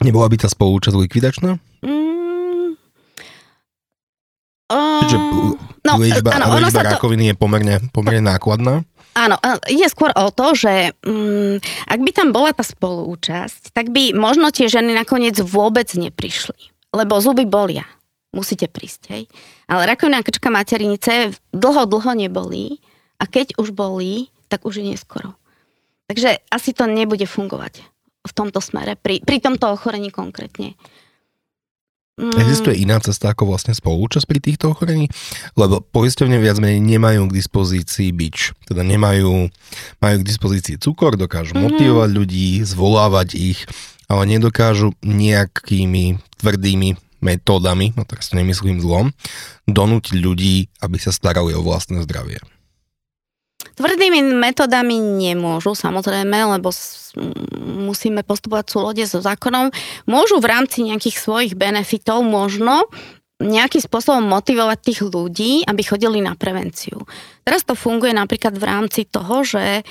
Nebola 0.00 0.32
by 0.32 0.40
tá 0.40 0.48
spolúčasť 0.48 0.96
likvidačná? 0.96 1.60
Mm, 1.84 2.72
o, 4.72 4.78
Čiže 5.04 5.16
no, 5.84 6.00
liečba, 6.00 6.34
áno, 6.34 6.58
liečba 6.58 6.82
to... 6.82 6.90
rakoviny 6.96 7.32
je 7.32 7.34
pomerne, 7.36 7.76
pomerne 7.92 8.24
nákladná? 8.24 8.82
Áno, 9.14 9.38
ide 9.70 9.86
skôr 9.86 10.10
o 10.10 10.34
to, 10.34 10.58
že 10.58 10.90
um, 11.06 11.62
ak 11.86 12.00
by 12.02 12.10
tam 12.10 12.34
bola 12.34 12.50
tá 12.50 12.66
spolúčasť, 12.66 13.70
tak 13.70 13.94
by 13.94 14.10
možno 14.10 14.50
tie 14.50 14.66
ženy 14.66 14.90
nakoniec 14.90 15.38
vôbec 15.38 15.86
neprišli. 15.94 16.74
Lebo 16.90 17.22
zuby 17.22 17.46
bolia 17.46 17.86
musíte 18.34 18.66
prísť, 18.66 19.02
hej. 19.14 19.30
Ale 19.70 19.86
rakovina 19.86 20.26
krčka 20.26 20.50
materinice 20.50 21.38
dlho, 21.54 21.86
dlho 21.86 22.12
nebolí 22.18 22.82
a 23.22 23.30
keď 23.30 23.54
už 23.62 23.70
bolí, 23.70 24.34
tak 24.50 24.66
už 24.66 24.82
je 24.82 24.90
neskoro. 24.90 25.38
Takže 26.10 26.42
asi 26.50 26.74
to 26.74 26.90
nebude 26.90 27.24
fungovať 27.24 27.80
v 28.24 28.32
tomto 28.34 28.58
smere, 28.58 28.98
pri, 28.98 29.22
pri 29.22 29.38
tomto 29.38 29.70
ochorení 29.70 30.10
konkrétne. 30.10 30.74
Mm. 32.14 32.30
Existuje 32.38 32.78
iná 32.86 33.02
cesta 33.02 33.34
ako 33.34 33.50
vlastne 33.50 33.74
spolúčasť 33.74 34.26
pri 34.30 34.38
týchto 34.38 34.70
ochorení? 34.70 35.10
Lebo 35.58 35.82
poisťovne 35.82 36.38
viac 36.38 36.62
menej 36.62 36.78
nemajú 36.78 37.26
k 37.26 37.36
dispozícii 37.42 38.14
bič. 38.14 38.54
Teda 38.70 38.86
nemajú, 38.86 39.50
majú 39.98 40.16
k 40.22 40.28
dispozícii 40.28 40.78
cukor, 40.78 41.18
dokážu 41.18 41.58
mm-hmm. 41.58 41.74
motivovať 41.74 42.10
ľudí, 42.14 42.62
zvolávať 42.62 43.34
ich, 43.34 43.66
ale 44.06 44.30
nedokážu 44.30 44.94
nejakými 45.02 46.22
tvrdými 46.38 46.94
metódami, 47.24 47.96
no 47.98 48.06
teraz 48.06 48.30
to 48.30 48.38
nemyslím 48.38 48.78
zlom, 48.78 49.10
donútiť 49.66 50.14
ľudí, 50.14 50.70
aby 50.84 50.96
sa 51.00 51.10
starali 51.10 51.56
o 51.56 51.64
vlastné 51.64 52.04
zdravie? 52.04 52.38
Tvrdými 53.74 54.22
metodami 54.38 54.98
nemôžu, 54.98 55.74
samozrejme, 55.74 56.58
lebo 56.58 56.70
musíme 57.62 58.22
postupovať 58.22 58.64
v 58.66 58.74
súlode 58.74 59.04
so 59.06 59.18
zákonom. 59.22 59.70
Môžu 60.06 60.38
v 60.38 60.50
rámci 60.50 60.86
nejakých 60.86 61.16
svojich 61.18 61.52
benefitov 61.58 62.22
možno 62.22 62.86
nejakým 63.42 63.82
spôsobom 63.82 64.22
motivovať 64.24 64.78
tých 64.78 65.00
ľudí, 65.04 65.52
aby 65.66 65.82
chodili 65.82 66.22
na 66.22 66.38
prevenciu. 66.38 67.02
Teraz 67.42 67.66
to 67.66 67.74
funguje 67.74 68.14
napríklad 68.14 68.54
v 68.54 68.64
rámci 68.64 69.10
toho, 69.10 69.42
že 69.42 69.82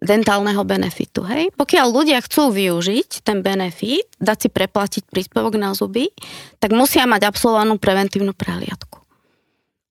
dentálneho 0.00 0.64
benefitu. 0.64 1.24
Hej? 1.24 1.52
Pokiaľ 1.56 1.86
ľudia 1.92 2.18
chcú 2.24 2.52
využiť 2.52 3.24
ten 3.24 3.44
benefit, 3.44 4.08
dať 4.16 4.36
si 4.36 4.48
preplatiť 4.48 5.02
príspevok 5.08 5.60
na 5.60 5.76
zuby, 5.76 6.08
tak 6.56 6.72
musia 6.72 7.04
mať 7.04 7.28
absolvovanú 7.28 7.76
preventívnu 7.76 8.32
prehliadku. 8.32 8.99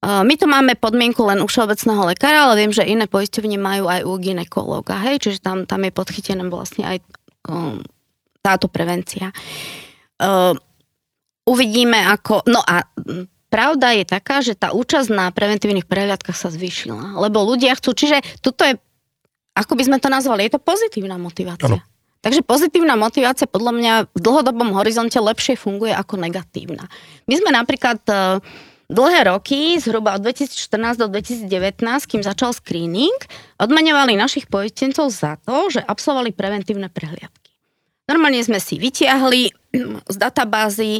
My 0.00 0.34
to 0.40 0.48
máme 0.48 0.80
podmienku 0.80 1.20
len 1.28 1.44
u 1.44 1.46
všeobecného 1.46 2.08
lekára, 2.08 2.48
ale 2.48 2.64
viem, 2.64 2.72
že 2.72 2.88
iné 2.88 3.04
poisťovne 3.04 3.60
majú 3.60 3.84
aj 3.84 4.00
u 4.08 4.12
ginekológa, 4.16 4.96
hej, 5.04 5.20
čiže 5.20 5.44
tam, 5.44 5.68
tam 5.68 5.84
je 5.84 5.92
podchytená 5.92 6.40
vlastne 6.48 6.88
aj 6.88 6.96
um, 7.52 7.84
táto 8.40 8.64
prevencia. 8.72 9.28
Uh, 10.16 10.56
uvidíme 11.44 12.00
ako, 12.00 12.48
no 12.48 12.64
a 12.64 12.80
pravda 13.52 13.92
je 13.92 14.04
taká, 14.08 14.40
že 14.40 14.56
tá 14.56 14.72
účasť 14.72 15.12
na 15.12 15.28
preventívnych 15.28 15.84
prehliadkach 15.84 16.36
sa 16.36 16.48
zvýšila, 16.48 17.20
lebo 17.20 17.44
ľudia 17.44 17.76
chcú, 17.76 17.92
čiže 17.92 18.24
tuto 18.40 18.64
je 18.64 18.80
ako 19.50 19.76
by 19.76 19.82
sme 19.82 19.98
to 19.98 20.08
nazvali, 20.08 20.46
je 20.46 20.56
to 20.56 20.62
pozitívna 20.62 21.18
motivácia. 21.18 21.68
Ano. 21.68 21.84
Takže 22.20 22.44
pozitívna 22.44 23.00
motivácia 23.00 23.48
podľa 23.48 23.72
mňa 23.76 23.92
v 24.12 24.20
dlhodobom 24.20 24.76
horizonte 24.76 25.16
lepšie 25.16 25.56
funguje 25.56 25.92
ako 25.92 26.20
negatívna. 26.20 26.84
My 27.24 27.34
sme 27.40 27.50
napríklad 27.52 28.00
e, 28.04 28.14
dlhé 28.90 29.30
roky, 29.30 29.78
zhruba 29.78 30.18
od 30.18 30.26
2014 30.26 30.98
do 30.98 31.06
2019, 31.06 31.46
kým 32.10 32.22
začal 32.26 32.50
screening, 32.50 33.14
odmaňovali 33.62 34.18
našich 34.18 34.50
poistencov 34.50 35.14
za 35.14 35.38
to, 35.46 35.70
že 35.70 35.80
absolvovali 35.80 36.34
preventívne 36.34 36.90
prehliadky. 36.90 37.54
Normálne 38.10 38.42
sme 38.42 38.58
si 38.58 38.82
vytiahli 38.82 39.54
z 40.10 40.16
databázy 40.18 40.98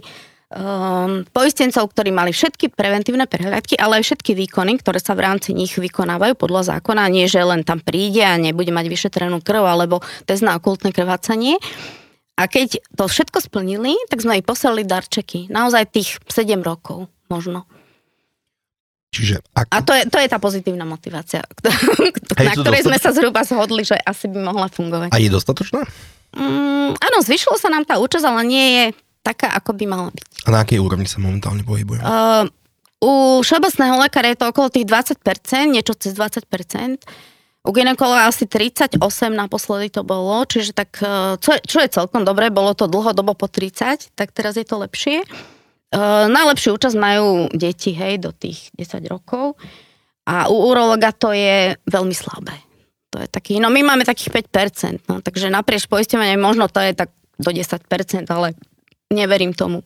um, 0.54 1.26
poistencov, 1.35 1.90
ktorí 1.90 2.14
mali 2.14 2.30
všetky 2.30 2.70
preventívne 2.70 3.26
prehľadky, 3.26 3.75
ale 3.75 3.99
aj 3.99 4.06
všetky 4.06 4.38
výkony, 4.38 4.78
ktoré 4.78 5.02
sa 5.02 5.18
v 5.18 5.26
rámci 5.26 5.50
nich 5.50 5.75
vykonávajú 5.75 6.38
podľa 6.38 6.78
zákona, 6.78 7.11
nie 7.11 7.26
že 7.26 7.42
len 7.42 7.66
tam 7.66 7.82
príde 7.82 8.23
a 8.23 8.38
nebude 8.38 8.70
mať 8.70 8.87
vyšetrenú 8.87 9.42
krv 9.42 9.66
alebo 9.66 9.99
test 10.23 10.47
na 10.47 10.54
okultné 10.54 10.94
krvácanie. 10.94 11.59
A 12.38 12.47
keď 12.47 12.78
to 12.94 13.11
všetko 13.11 13.42
splnili, 13.42 13.99
tak 14.06 14.23
sme 14.23 14.38
ich 14.38 14.47
poslali 14.47 14.87
darčeky. 14.87 15.50
Naozaj 15.50 15.92
tých 15.92 16.23
7 16.30 16.62
rokov 16.62 17.11
možno. 17.30 17.66
Čiže 19.10 19.42
ako... 19.58 19.70
A 19.74 19.78
to 19.82 19.92
je, 19.98 20.02
to 20.06 20.18
je 20.22 20.28
tá 20.30 20.38
pozitívna 20.38 20.86
motivácia, 20.86 21.42
na 22.46 22.52
ktorej 22.54 22.86
sme 22.86 22.98
sa 22.98 23.10
zhruba 23.10 23.42
zhodli, 23.42 23.82
že 23.82 23.98
asi 23.98 24.30
by 24.30 24.38
mohla 24.38 24.70
fungovať. 24.70 25.10
A 25.10 25.18
je 25.18 25.26
dostatočná? 25.26 25.82
Mm, 26.30 26.94
áno, 26.94 27.18
zvyšilo 27.18 27.58
sa 27.58 27.74
nám 27.74 27.82
tá 27.82 27.98
účasť, 27.98 28.22
ale 28.22 28.42
nie 28.46 28.66
je 28.70 28.84
taká, 29.26 29.50
ako 29.50 29.74
by 29.74 29.84
mala 29.90 30.08
byť. 30.14 30.46
A 30.46 30.48
na 30.54 30.58
akej 30.62 30.78
úrovni 30.78 31.10
sa 31.10 31.18
momentálne 31.18 31.66
pohybujeme? 31.66 32.06
Uh, 32.06 32.46
u 33.02 33.42
všeobecného 33.42 33.98
lekára 33.98 34.30
je 34.30 34.38
to 34.38 34.46
okolo 34.46 34.70
tých 34.70 34.86
20%, 34.86 35.18
niečo 35.74 35.98
cez 35.98 36.14
20%. 36.14 36.46
U 37.60 37.70
ginekologa 37.76 38.30
asi 38.30 38.48
38 38.48 38.96
naposledy 39.34 39.92
to 39.92 40.06
bolo, 40.06 40.46
čiže 40.46 40.70
tak, 40.70 41.02
uh, 41.02 41.34
čo, 41.42 41.58
čo 41.60 41.82
je 41.82 41.90
celkom 41.90 42.22
dobré, 42.22 42.48
bolo 42.54 42.78
to 42.78 42.86
dlhodobo 42.86 43.34
po 43.34 43.50
30, 43.50 44.14
tak 44.14 44.30
teraz 44.30 44.54
je 44.54 44.62
to 44.62 44.78
lepšie. 44.78 45.26
Uh, 45.90 46.30
najlepšiu 46.30 46.78
účasť 46.78 46.94
majú 46.94 47.50
deti, 47.50 47.90
hej, 47.90 48.23
do 48.23 48.30
tých 48.30 48.70
10 48.78 49.02
rokov. 49.11 49.59
A 50.23 50.47
u 50.47 50.70
urologa 50.70 51.11
to 51.11 51.35
je 51.35 51.75
veľmi 51.90 52.14
slabé. 52.14 52.54
To 53.11 53.18
je 53.18 53.26
taký, 53.26 53.59
no 53.59 53.75
my 53.75 53.82
máme 53.82 54.06
takých 54.06 54.47
5%, 54.47 55.11
no, 55.11 55.18
takže 55.18 55.50
naprieč 55.50 55.90
poisťovania 55.90 56.38
možno 56.38 56.70
to 56.70 56.78
je 56.78 56.94
tak 56.94 57.11
do 57.42 57.50
10%, 57.50 57.82
ale 58.30 58.54
neverím 59.11 59.50
tomu. 59.50 59.82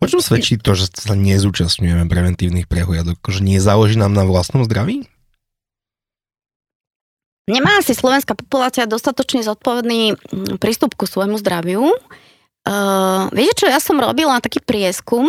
O 0.00 0.06
čom 0.08 0.22
svedčí 0.22 0.56
to, 0.56 0.72
že 0.72 0.88
sa 0.94 1.12
nezúčastňujeme 1.18 2.06
preventívnych 2.08 2.70
prehliadok? 2.70 3.18
Že 3.20 3.44
nie 3.44 3.58
záleží 3.60 3.98
nám 3.98 4.14
na 4.14 4.24
vlastnom 4.24 4.64
zdraví? 4.64 5.04
Nemá 7.46 7.78
asi 7.78 7.94
slovenská 7.94 8.34
populácia 8.34 8.90
dostatočne 8.90 9.42
zodpovedný 9.46 10.18
mm, 10.18 10.58
prístup 10.58 10.98
ku 10.98 11.06
svojmu 11.06 11.38
zdraviu. 11.38 11.94
Uh, 13.26 13.34
viete 13.34 13.64
čo, 13.64 13.66
ja 13.66 13.82
som 13.82 13.98
robila 13.98 14.38
taký 14.38 14.62
prieskum. 14.62 15.26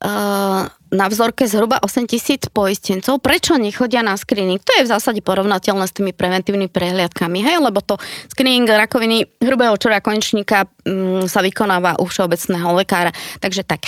Uh, 0.00 0.64
na 0.90 1.06
vzorke 1.06 1.46
zhruba 1.46 1.78
8 1.78 2.08
tisíc 2.08 2.48
poistencov. 2.50 3.22
Prečo 3.22 3.54
nechodia 3.60 4.02
na 4.02 4.18
screening? 4.18 4.58
To 4.58 4.72
je 4.80 4.88
v 4.88 4.90
zásade 4.90 5.20
porovnateľné 5.22 5.86
s 5.86 5.94
tými 5.94 6.10
preventívnymi 6.10 6.72
prehliadkami, 6.72 7.38
hej? 7.44 7.56
lebo 7.62 7.78
to 7.84 8.00
screening 8.32 8.66
rakoviny 8.66 9.28
hrubého 9.38 9.76
čora 9.78 10.02
konečníka 10.02 10.66
um, 10.88 11.28
sa 11.30 11.44
vykonáva 11.44 12.00
u 12.02 12.08
všeobecného 12.10 12.74
lekára. 12.74 13.14
Takže 13.38 13.62
tak, 13.62 13.86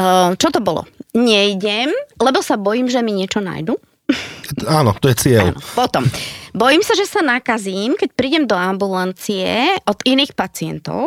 uh, 0.00 0.34
čo 0.34 0.50
to 0.50 0.58
bolo? 0.58 0.88
Nejdem, 1.14 1.94
lebo 2.18 2.42
sa 2.42 2.58
bojím, 2.58 2.90
že 2.90 3.04
mi 3.04 3.14
niečo 3.14 3.38
nájdu. 3.38 3.78
Áno, 4.80 4.96
to 4.98 5.06
je 5.12 5.16
cieľ. 5.16 5.54
Áno. 5.54 5.60
Potom, 5.78 6.02
bojím 6.50 6.82
sa, 6.82 6.98
že 6.98 7.06
sa 7.06 7.22
nakazím, 7.22 7.94
keď 7.94 8.10
prídem 8.12 8.44
do 8.44 8.58
ambulancie 8.58 9.78
od 9.86 10.02
iných 10.02 10.34
pacientov. 10.34 11.06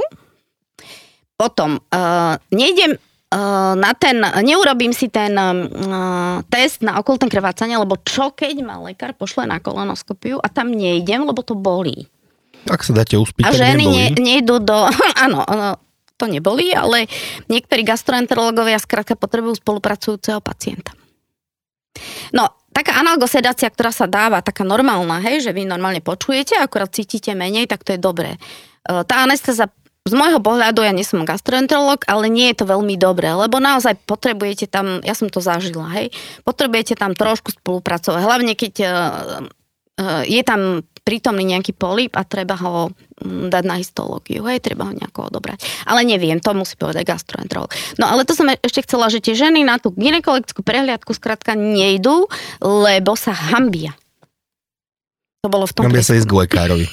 Potom, 1.38 1.78
uh, 1.78 2.36
nejdem 2.50 2.98
na 3.76 3.92
ten, 3.92 4.24
neurobím 4.24 4.96
si 4.96 5.12
ten 5.12 5.36
uh, 5.36 6.40
test 6.48 6.80
na 6.80 6.96
okultné 6.96 7.28
krvácanie, 7.28 7.76
lebo 7.76 8.00
čo 8.00 8.32
keď 8.32 8.56
ma 8.64 8.80
lekár 8.80 9.12
pošle 9.20 9.44
na 9.44 9.60
kolonoskopiu 9.60 10.40
a 10.40 10.48
tam 10.48 10.72
nejdem, 10.72 11.28
lebo 11.28 11.44
to 11.44 11.52
bolí. 11.52 12.08
Ak 12.72 12.88
sa 12.88 12.96
dáte 12.96 13.20
uspiť, 13.20 13.44
A 13.44 13.52
ženy 13.52 13.84
ne, 13.84 14.06
nejdú 14.16 14.64
do... 14.64 14.88
áno, 15.28 15.44
to 16.16 16.26
nebolí, 16.26 16.72
ale 16.72 17.12
niektorí 17.52 17.84
gastroenterológovia 17.84 18.80
skrátka 18.80 19.20
potrebujú 19.20 19.60
spolupracujúceho 19.60 20.40
pacienta. 20.40 20.96
No, 22.32 22.48
taká 22.72 22.98
analgosedácia, 23.00 23.70
ktorá 23.70 23.92
sa 23.92 24.08
dáva, 24.08 24.40
taká 24.40 24.64
normálna, 24.64 25.20
hej, 25.20 25.46
že 25.46 25.52
vy 25.52 25.68
normálne 25.68 26.00
počujete, 26.00 26.58
akurát 26.58 26.96
cítite 26.96 27.36
menej, 27.36 27.68
tak 27.68 27.84
to 27.84 27.94
je 27.96 28.00
dobré. 28.02 28.40
Tá 28.88 29.28
anestéza 29.28 29.68
z 30.08 30.16
môjho 30.16 30.40
pohľadu, 30.40 30.84
ja 30.84 30.96
nie 30.96 31.04
som 31.04 31.28
gastroenterolog, 31.28 32.08
ale 32.08 32.32
nie 32.32 32.50
je 32.52 32.64
to 32.64 32.66
veľmi 32.68 32.96
dobré, 32.96 33.32
lebo 33.36 33.60
naozaj 33.60 34.00
potrebujete 34.08 34.66
tam, 34.72 35.04
ja 35.04 35.14
som 35.14 35.28
to 35.28 35.44
zažila, 35.44 35.92
hej, 36.00 36.16
potrebujete 36.48 36.96
tam 36.96 37.14
trošku 37.14 37.56
spolupracovať, 37.60 38.22
hlavne 38.24 38.54
keď 38.56 38.74
uh, 38.84 38.92
uh, 40.00 40.24
je 40.24 40.42
tam 40.42 40.88
prítomný 41.08 41.48
nejaký 41.56 41.72
polip 41.72 42.20
a 42.20 42.28
treba 42.28 42.60
ho 42.60 42.92
mm, 43.24 43.48
dať 43.48 43.64
na 43.64 43.80
histológiu, 43.80 44.44
hej, 44.52 44.60
treba 44.60 44.92
ho 44.92 44.92
nejako 44.92 45.32
odobrať. 45.32 45.64
Ale 45.88 46.04
neviem, 46.04 46.44
to 46.44 46.52
musí 46.52 46.76
povedať 46.76 47.08
gastroenterolog. 47.08 47.72
No 47.96 48.12
ale 48.12 48.28
to 48.28 48.36
som 48.36 48.52
e- 48.52 48.60
ešte 48.60 48.84
chcela, 48.84 49.08
že 49.08 49.24
tie 49.24 49.32
ženy 49.32 49.64
na 49.64 49.80
tú 49.80 49.96
ginekologickú 49.96 50.68
prehliadku 50.68 51.16
skrátka 51.16 51.56
nejdú, 51.56 52.28
lebo 52.60 53.16
sa 53.16 53.32
hambia. 53.32 53.96
To 55.46 55.48
bolo 55.48 55.64
v 55.64 55.72
tom 55.80 55.88
Hambia 55.88 56.04
sa 56.04 56.20
ísť 56.20 56.28
k 56.28 56.36
lekárovi. 56.44 56.88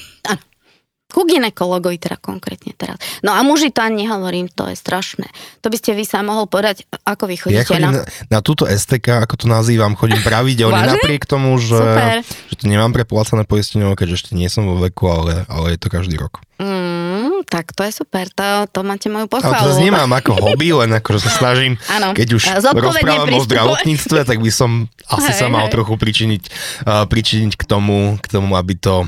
Ku 1.15 1.23
ginekologovi 1.23 1.95
teda 1.95 2.19
konkrétne 2.19 2.75
teraz. 2.75 2.99
No 3.23 3.31
a 3.31 3.39
muži 3.39 3.71
to 3.71 3.79
ani 3.79 4.03
nehovorím, 4.03 4.51
to 4.51 4.67
je 4.67 4.75
strašné. 4.75 5.31
To 5.63 5.71
by 5.71 5.79
ste 5.79 5.95
vy 5.95 6.03
sa 6.03 6.19
mohol 6.19 6.43
povedať, 6.43 6.83
ako 7.07 7.31
vy 7.31 7.35
chodíte 7.39 7.63
Ja 7.63 7.63
chodím 7.63 7.95
na... 7.95 8.03
na, 8.03 8.39
túto 8.43 8.67
STK, 8.67 9.23
ako 9.23 9.39
to 9.39 9.47
nazývam, 9.47 9.95
chodím 9.95 10.19
pravidelne 10.19 10.75
napriek 10.83 11.23
tomu, 11.23 11.55
že, 11.55 11.79
Super. 11.79 12.19
že 12.51 12.55
to 12.59 12.67
nemám 12.67 12.91
preplácané 12.91 13.47
poistenie, 13.47 13.87
keďže 13.95 14.27
ešte 14.27 14.31
nie 14.35 14.51
som 14.51 14.67
vo 14.67 14.75
veku, 14.75 15.07
ale, 15.07 15.47
ale 15.47 15.79
je 15.79 15.79
to 15.79 15.87
každý 15.87 16.19
rok. 16.19 16.43
Mm, 16.59 17.47
tak 17.47 17.71
to 17.71 17.83
je 17.83 17.91
super, 17.91 18.27
to, 18.31 18.67
to 18.71 18.79
máte 18.83 19.11
moju 19.11 19.27
Ale 19.27 19.43
to 19.43 19.51
pochvalu. 19.51 19.83
nemám 19.83 20.11
ako 20.11 20.31
hobby, 20.39 20.71
len 20.71 20.91
ako, 20.95 21.15
že 21.15 21.27
sa 21.27 21.31
snažím, 21.31 21.79
Áno. 21.95 22.11
keď 22.11 22.27
už 22.35 22.43
rozprávam 22.75 23.31
o 23.31 23.43
zdravotníctve, 23.43 24.19
tak 24.27 24.39
by 24.43 24.51
som 24.51 24.91
asi 25.07 25.31
Hej, 25.31 25.39
sa 25.39 25.47
mal 25.47 25.67
hej. 25.67 25.79
trochu 25.79 25.95
pričiniť, 25.95 26.43
uh, 26.83 27.03
pričiniť 27.07 27.55
k 27.55 27.63
tomu, 27.63 28.19
k 28.19 28.27
tomu, 28.27 28.55
aby 28.59 28.75
to 28.75 29.07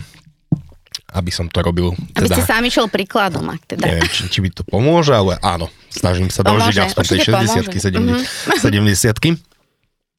aby 1.17 1.31
som 1.33 1.49
to 1.49 1.59
robil. 1.65 1.97
Aby 2.13 2.29
ste 2.29 2.41
Teda, 2.45 2.49
sám 2.53 2.63
išiel 2.69 2.85
príkladom, 2.87 3.49
ak 3.49 3.65
teda. 3.65 3.83
neviem, 3.89 4.05
či, 4.13 4.29
či 4.29 4.39
by 4.45 4.49
to 4.53 4.61
pomôže, 4.61 5.11
ale 5.17 5.41
áno, 5.41 5.67
snažím 5.89 6.29
sa 6.29 6.45
Pomôže, 6.45 6.77
dožiť 6.77 6.93
aspoň 6.93 7.03
tej 7.09 7.19
určite 7.25 7.65
60 7.65 8.61
70 8.61 9.17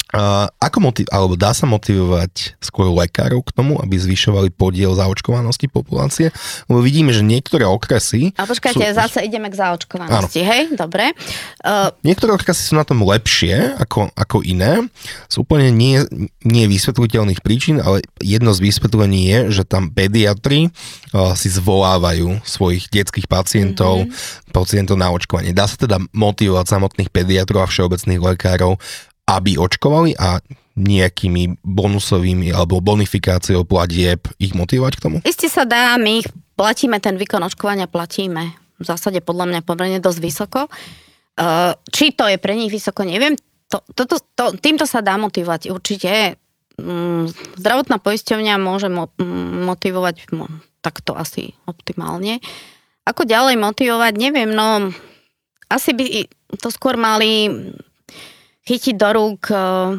Uh, 0.08 0.48
ako 0.56 0.88
motiv- 0.88 1.10
alebo 1.12 1.36
dá 1.36 1.52
sa 1.52 1.68
motivovať 1.68 2.56
skôr 2.64 2.88
lekárov 2.88 3.44
k 3.44 3.52
tomu, 3.52 3.76
aby 3.76 3.92
zvyšovali 3.92 4.48
podiel 4.48 4.96
zaočkovanosti 4.96 5.68
populácie? 5.68 6.32
Lebo 6.64 6.80
vidíme, 6.80 7.12
že 7.12 7.20
niektoré 7.20 7.68
okresy... 7.68 8.32
A 8.40 8.48
počkajte, 8.48 8.88
sú, 8.88 8.96
zase 8.96 9.18
ideme 9.28 9.52
k 9.52 9.60
zaočkovanosti, 9.60 10.40
hej? 10.40 10.72
Dobre. 10.72 11.12
Uh, 11.60 11.92
Niektoré 12.00 12.40
okresy 12.40 12.72
sú 12.72 12.80
na 12.80 12.88
tom 12.88 13.04
lepšie 13.04 13.76
ako, 13.76 14.08
ako 14.16 14.40
iné. 14.48 14.88
Z 15.28 15.44
úplne 15.44 15.68
nie, 15.68 16.00
nie 16.40 16.64
vysvetliteľných 16.72 17.44
príčin, 17.44 17.76
ale 17.76 18.00
jedno 18.24 18.56
z 18.56 18.64
vysvetlení 18.64 19.28
je, 19.28 19.60
že 19.60 19.68
tam 19.68 19.92
pediatri 19.92 20.72
uh, 21.12 21.36
si 21.36 21.52
zvolávajú 21.52 22.40
svojich 22.48 22.88
detských 22.88 23.28
pacientov, 23.28 24.08
mm-hmm. 24.08 24.56
pacientov 24.56 24.96
na 24.96 25.12
očkovanie. 25.12 25.52
Dá 25.52 25.68
sa 25.68 25.76
teda 25.76 26.00
motivovať 26.16 26.64
samotných 26.64 27.12
pediatrov 27.12 27.60
a 27.60 27.68
všeobecných 27.68 28.24
lekárov, 28.24 28.80
aby 29.28 29.60
očkovali 29.60 30.16
a 30.16 30.40
nejakými 30.78 31.60
bonusovými 31.60 32.54
alebo 32.54 32.78
bonifikáciou 32.78 33.66
platieb 33.66 34.24
ich 34.38 34.54
motivovať 34.54 34.92
k 34.96 35.02
tomu? 35.02 35.16
Isté 35.26 35.50
sa 35.50 35.66
dá, 35.66 35.98
my 35.98 36.22
ich 36.24 36.28
platíme, 36.54 37.02
ten 37.02 37.18
výkon 37.18 37.42
očkovania 37.42 37.90
platíme 37.90 38.54
v 38.78 38.84
zásade 38.86 39.18
podľa 39.20 39.50
mňa 39.50 39.60
pomerne 39.66 39.98
dosť 39.98 40.20
vysoko. 40.22 40.60
Uh, 41.38 41.74
či 41.90 42.14
to 42.14 42.30
je 42.30 42.38
pre 42.38 42.54
nich 42.54 42.70
vysoko, 42.70 43.02
neviem. 43.02 43.34
To, 43.68 43.82
to, 43.94 44.06
to, 44.06 44.16
to, 44.34 44.44
týmto 44.58 44.86
sa 44.86 45.02
dá 45.02 45.18
motivovať 45.18 45.70
určite. 45.70 46.38
Mm, 46.78 47.30
Zdravotná 47.58 47.98
poisťovňa 47.98 48.54
môže 48.58 48.88
mm, 48.88 49.66
motivovať 49.66 50.30
mo- 50.34 50.50
takto 50.78 51.18
asi 51.18 51.58
optimálne. 51.66 52.38
Ako 53.02 53.26
ďalej 53.26 53.58
motivovať, 53.58 54.12
neviem, 54.14 54.50
no 54.50 54.94
asi 55.68 55.92
by 55.92 56.06
to 56.58 56.68
skôr 56.72 56.96
mali 56.96 57.50
chytiť 58.68 58.94
do 59.00 59.08
rúk 59.16 59.48
uh, 59.48 59.96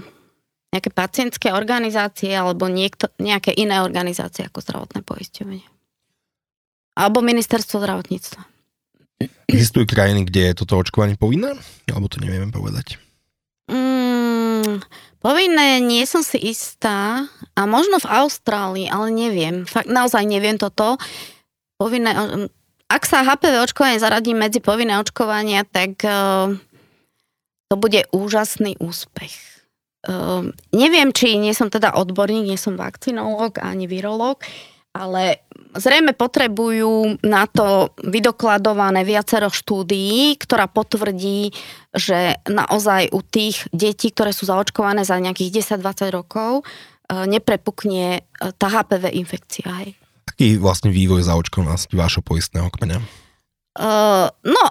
nejaké 0.70 0.94
pacientské 0.94 1.50
organizácie 1.50 2.30
alebo 2.30 2.70
niekto, 2.70 3.10
nejaké 3.18 3.50
iné 3.58 3.82
organizácie 3.82 4.46
ako 4.46 4.62
zdravotné 4.62 5.02
poisťovanie. 5.02 5.66
Alebo 6.94 7.26
ministerstvo 7.26 7.82
zdravotníctva. 7.82 8.42
Existujú 9.50 9.90
krajiny, 9.90 10.24
kde 10.30 10.54
je 10.54 10.58
toto 10.64 10.78
očkovanie 10.78 11.18
povinné? 11.18 11.58
Alebo 11.90 12.08
to 12.08 12.22
nevieme 12.22 12.54
povedať. 12.54 13.02
Mm, 13.68 14.80
povinné 15.20 15.82
nie 15.82 16.06
som 16.06 16.22
si 16.22 16.38
istá. 16.40 17.26
A 17.58 17.62
možno 17.66 17.98
v 18.00 18.08
Austrálii, 18.08 18.88
ale 18.88 19.10
neviem. 19.10 19.66
Fakt, 19.66 19.90
naozaj 19.90 20.24
neviem 20.24 20.56
toto. 20.56 20.96
Povinné, 21.76 22.14
mm, 22.14 22.48
ak 22.88 23.04
sa 23.04 23.26
HPV 23.26 23.66
očkovanie 23.66 24.00
zaradí 24.00 24.32
medzi 24.38 24.64
povinné 24.64 25.02
očkovania, 25.02 25.66
tak 25.68 26.00
uh, 26.06 26.56
to 27.70 27.76
bude 27.78 28.02
úžasný 28.10 28.76
úspech. 28.82 29.34
Uh, 30.08 30.50
neviem, 30.74 31.14
či 31.14 31.38
nie 31.38 31.54
som 31.54 31.70
teda 31.70 31.94
odborník, 31.94 32.50
nie 32.50 32.60
som 32.60 32.80
vakcinológ 32.80 33.60
ani 33.62 33.86
virológ, 33.86 34.42
ale 34.96 35.46
zrejme 35.78 36.18
potrebujú 36.18 37.22
na 37.22 37.46
to 37.46 37.94
vydokladované 38.02 39.06
viacero 39.06 39.54
štúdií, 39.54 40.34
ktorá 40.42 40.66
potvrdí, 40.66 41.54
že 41.94 42.42
naozaj 42.50 43.14
u 43.14 43.22
tých 43.22 43.70
detí, 43.70 44.10
ktoré 44.10 44.34
sú 44.34 44.50
zaočkované 44.50 45.06
za 45.06 45.22
nejakých 45.22 45.62
10-20 45.78 46.10
rokov, 46.10 46.66
eh, 46.66 47.26
neprepukne 47.30 48.06
eh, 48.20 48.52
tá 48.58 48.68
HPV 48.72 49.14
infekcia. 49.14 49.70
Hej. 49.86 49.94
Aký 50.26 50.58
vlastne 50.58 50.90
vývoj 50.90 51.26
zaočkovanosti 51.26 51.94
vášho 51.94 52.26
poistného 52.26 52.70
kmeňa? 52.74 53.00
Uh, 53.80 54.28
no, 54.44 54.64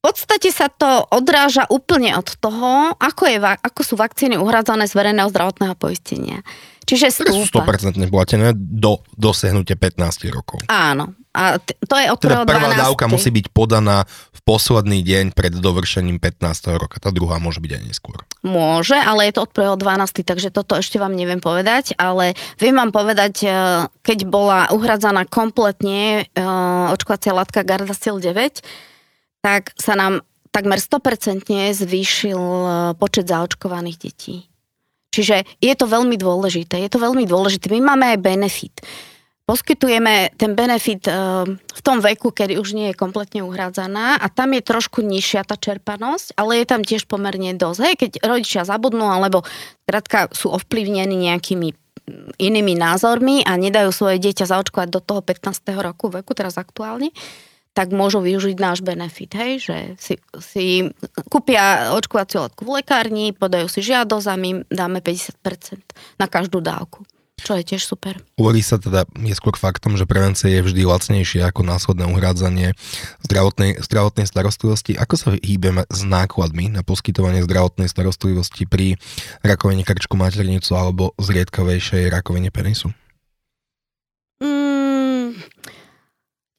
podstate 0.00 0.48
sa 0.48 0.72
to 0.72 1.04
odráža 1.12 1.68
úplne 1.68 2.16
od 2.16 2.28
toho, 2.40 2.96
ako, 2.96 3.22
je, 3.28 3.38
ako 3.40 3.80
sú 3.84 3.94
vakcíny 4.00 4.40
uhradzané 4.40 4.88
z 4.88 4.96
verejného 4.96 5.28
zdravotného 5.28 5.76
poistenia. 5.76 6.40
Čiže 6.88 7.22
stúpa. 7.22 7.62
100% 7.70 8.02
platené 8.10 8.50
do 8.56 8.98
dosiahnutia 9.14 9.78
15 9.78 10.26
rokov. 10.34 10.58
Áno. 10.66 11.14
A 11.30 11.62
t- 11.62 11.78
to 11.86 11.94
je 11.94 12.10
od 12.10 12.18
Teda 12.18 12.42
1. 12.42 12.50
prvá 12.50 12.74
12. 12.74 12.82
dávka 12.90 13.04
musí 13.06 13.30
byť 13.30 13.54
podaná 13.54 14.02
v 14.34 14.40
posledný 14.42 14.98
deň 15.06 15.30
pred 15.30 15.54
dovršením 15.54 16.18
15. 16.18 16.74
roka. 16.74 16.98
Tá 16.98 17.14
druhá 17.14 17.38
môže 17.38 17.62
byť 17.62 17.78
aj 17.78 17.82
neskôr. 17.86 18.18
Môže, 18.42 18.98
ale 18.98 19.30
je 19.30 19.38
to 19.38 19.46
od 19.46 19.52
1. 19.54 19.78
12. 19.78 20.26
Takže 20.26 20.50
toto 20.50 20.74
ešte 20.74 20.98
vám 20.98 21.14
neviem 21.14 21.38
povedať, 21.38 21.94
ale 21.94 22.34
viem 22.58 22.74
vám 22.74 22.90
povedať, 22.90 23.46
e, 23.46 23.48
keď 24.02 24.18
bola 24.26 24.66
uhradzaná 24.74 25.30
kompletne 25.30 26.26
e, 26.26 26.42
očkovacia 26.90 27.30
látka 27.30 27.62
Gardasil 27.62 28.18
9, 28.18 28.89
tak 29.40 29.72
sa 29.76 29.96
nám 29.96 30.20
takmer 30.50 30.78
100% 30.78 31.46
zvýšil 31.74 32.38
e, 32.38 32.68
počet 32.98 33.30
zaočkovaných 33.30 33.98
detí. 33.98 34.50
Čiže 35.10 35.58
je 35.58 35.74
to 35.74 35.90
veľmi 35.90 36.14
dôležité. 36.14 36.78
Je 36.78 36.90
to 36.90 37.02
veľmi 37.02 37.26
dôležité. 37.26 37.66
My 37.74 37.94
máme 37.94 38.14
aj 38.14 38.18
benefit. 38.22 38.76
Poskytujeme 39.50 40.30
ten 40.38 40.54
benefit 40.54 41.10
e, 41.10 41.12
v 41.58 41.80
tom 41.82 41.98
veku, 41.98 42.30
kedy 42.30 42.54
už 42.54 42.70
nie 42.70 42.94
je 42.94 42.98
kompletne 42.98 43.42
uhrádzaná 43.42 44.22
a 44.22 44.26
tam 44.30 44.54
je 44.54 44.62
trošku 44.62 45.02
nižšia 45.02 45.42
tá 45.42 45.58
čerpanosť, 45.58 46.38
ale 46.38 46.62
je 46.62 46.66
tam 46.70 46.86
tiež 46.86 47.10
pomerne 47.10 47.58
dosť. 47.58 47.80
Hej, 47.82 47.94
keď 47.98 48.10
rodičia 48.22 48.62
zabudnú 48.62 49.10
alebo 49.10 49.42
krátka 49.90 50.30
sú 50.30 50.54
ovplyvnení 50.54 51.34
nejakými 51.34 51.74
mm, 51.74 52.38
inými 52.38 52.78
názormi 52.78 53.42
a 53.42 53.58
nedajú 53.58 53.90
svoje 53.90 54.22
dieťa 54.22 54.46
zaočkovať 54.46 54.88
do 54.94 55.02
toho 55.02 55.18
15. 55.18 55.50
roku 55.82 56.14
veku, 56.14 56.30
teraz 56.38 56.54
aktuálne, 56.54 57.10
tak 57.70 57.94
môžu 57.94 58.18
využiť 58.18 58.56
náš 58.58 58.82
benefit, 58.82 59.30
hej, 59.38 59.52
že 59.62 59.76
si, 59.96 60.14
si 60.42 60.64
kúpia 61.30 61.94
očkovaciu 61.94 62.42
látku 62.42 62.66
v 62.66 62.82
lekárni, 62.82 63.30
podajú 63.30 63.70
si 63.70 63.80
žiadosť 63.86 64.26
a 64.26 64.34
my 64.34 64.50
dáme 64.66 64.98
50% 64.98 65.78
na 66.18 66.26
každú 66.26 66.58
dávku, 66.58 67.06
čo 67.38 67.54
je 67.54 67.62
tiež 67.62 67.86
super. 67.86 68.18
Hovorí 68.34 68.58
sa 68.58 68.76
teda, 68.76 69.06
je 69.22 69.34
skôr 69.38 69.54
faktom, 69.54 69.94
že 69.94 70.04
prevencia 70.04 70.50
je 70.50 70.66
vždy 70.66 70.82
lacnejšia 70.82 71.46
ako 71.54 71.62
následné 71.62 72.10
uhrádzanie 72.10 72.74
zdravotnej, 73.22 73.78
zdravotnej 73.80 74.26
starostlivosti. 74.26 74.98
Ako 74.98 75.14
sa 75.14 75.28
hýbeme 75.38 75.86
s 75.86 76.00
nákladmi 76.02 76.74
na 76.74 76.82
poskytovanie 76.82 77.46
zdravotnej 77.46 77.86
starostlivosti 77.86 78.66
pri 78.66 78.98
rakovine 79.46 79.86
krčku 79.86 80.18
maternicu 80.18 80.74
alebo 80.74 81.14
zriedkavejšej 81.22 82.10
rakovine 82.10 82.50
penisu? 82.50 82.90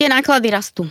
Tie 0.01 0.09
náklady 0.09 0.49
rastú. 0.49 0.89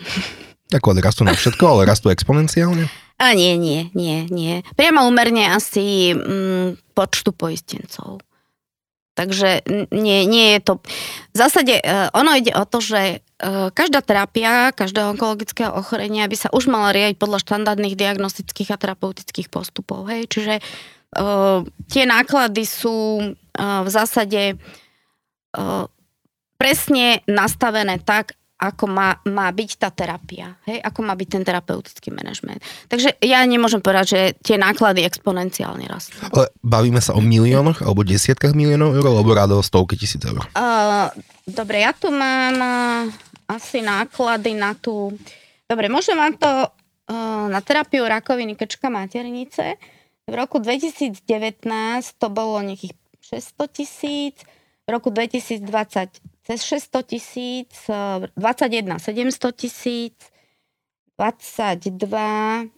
Náklady 0.71 1.03
rastú 1.03 1.27
na 1.27 1.35
všetko, 1.35 1.65
ale 1.67 1.91
rastú 1.91 2.15
exponenciálne? 2.15 2.87
A 3.19 3.35
nie, 3.35 3.59
nie, 3.59 3.91
nie, 3.91 4.31
nie. 4.31 4.63
Priamo 4.79 5.03
úmerne 5.03 5.51
asi 5.51 6.15
mm, 6.15 6.95
počtu 6.95 7.35
poistencov. 7.35 8.23
Takže 9.19 9.67
nie, 9.91 10.25
nie 10.31 10.57
je 10.57 10.61
to... 10.63 10.73
V 11.35 11.37
zásade 11.37 11.75
uh, 11.83 12.09
ono 12.15 12.39
ide 12.39 12.55
o 12.55 12.63
to, 12.65 12.79
že 12.79 13.19
uh, 13.21 13.69
každá 13.75 14.01
terapia, 14.01 14.71
každého 14.73 15.19
onkologického 15.19 15.75
ochorenia 15.75 16.31
by 16.31 16.37
sa 16.39 16.49
už 16.55 16.71
mala 16.71 16.95
riadiť 16.95 17.19
podľa 17.19 17.43
štandardných 17.43 17.99
diagnostických 17.99 18.73
a 18.73 18.81
terapeutických 18.81 19.51
postupov. 19.51 20.07
Hej? 20.07 20.31
Čiže 20.31 20.55
uh, 20.63 21.67
tie 21.91 22.07
náklady 22.07 22.63
sú 22.65 23.21
uh, 23.21 23.83
v 23.85 23.89
zásade 23.91 24.57
uh, 24.57 25.85
presne 26.57 27.21
nastavené 27.29 28.01
tak, 28.01 28.40
ako 28.61 28.85
má, 28.93 29.17
má 29.25 29.49
byť 29.49 29.71
tá 29.81 29.89
terapia, 29.89 30.53
hej, 30.69 30.85
ako 30.85 31.01
má 31.01 31.17
byť 31.17 31.29
ten 31.33 31.43
terapeutický 31.49 32.13
manažment. 32.13 32.61
Takže 32.93 33.17
ja 33.25 33.41
nemôžem 33.49 33.81
povedať, 33.81 34.07
že 34.13 34.21
tie 34.45 34.61
náklady 34.61 35.09
exponenciálne 35.09 35.89
rastú. 35.89 36.21
Ale 36.29 36.53
bavíme 36.61 37.01
sa 37.01 37.17
o 37.17 37.25
miliónoch 37.25 37.81
alebo 37.81 38.05
desiatkách 38.05 38.53
miliónov 38.53 39.01
eur, 39.01 39.09
alebo 39.09 39.33
rádo 39.33 39.57
o 39.57 39.65
stovky 39.65 39.97
tisíc 39.97 40.21
eur? 40.29 40.45
Uh, 40.53 41.09
dobre, 41.49 41.81
ja 41.81 41.97
tu 41.97 42.13
mám 42.13 42.57
uh, 42.61 43.03
asi 43.49 43.81
náklady 43.81 44.53
na 44.53 44.77
tú... 44.77 45.17
Dobre, 45.65 45.89
môžem 45.89 46.21
vám 46.21 46.37
to 46.37 46.51
uh, 46.69 47.47
na 47.49 47.65
terapiu 47.65 48.05
rakoviny 48.05 48.61
krčka 48.61 48.93
maternice. 48.93 49.81
V 50.29 50.35
roku 50.37 50.61
2019 50.61 51.25
to 52.21 52.27
bolo 52.29 52.61
nejakých 52.61 52.93
600 53.25 53.73
tisíc, 53.73 54.37
v 54.85 54.89
roku 54.93 55.09
2020 55.09 56.30
cez 56.47 56.59
600 56.65 57.07
tisíc, 57.07 57.73
21 58.37 58.99
700 58.99 59.57
tisíc, 59.57 60.17
22 61.19 62.71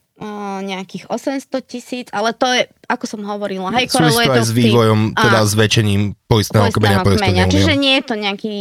nejakých 0.62 1.11
800 1.11 1.66
tisíc, 1.66 2.07
ale 2.14 2.31
to 2.37 2.46
je, 2.46 2.68
ako 2.87 3.05
som 3.11 3.20
hovorila, 3.27 3.75
hej, 3.75 3.90
koreluje 3.90 4.29
to 4.31 4.42
s 4.44 4.53
vývojom, 4.55 5.18
teda 5.18 5.40
s 5.42 5.53
väčšením 5.57 6.14
poistného 6.31 6.70
kmeňa. 6.70 7.03
kmeňa. 7.03 7.44
Čiže 7.51 7.75
nie 7.75 7.98
je 7.98 8.05
to 8.07 8.14
nejaký... 8.14 8.55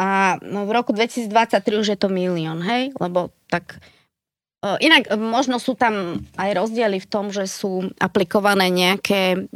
A 0.00 0.40
no, 0.40 0.64
v 0.64 0.72
roku 0.72 0.96
2023 0.96 1.28
už 1.76 1.86
je 1.92 1.98
to 2.00 2.08
milión, 2.08 2.64
hej, 2.64 2.96
lebo 2.96 3.36
tak 3.52 3.84
Inak 4.60 5.16
možno 5.16 5.56
sú 5.56 5.72
tam 5.72 6.20
aj 6.36 6.50
rozdiely 6.52 7.00
v 7.00 7.08
tom, 7.08 7.32
že 7.32 7.48
sú 7.48 7.88
aplikované 7.96 8.68
nejaké 8.68 9.48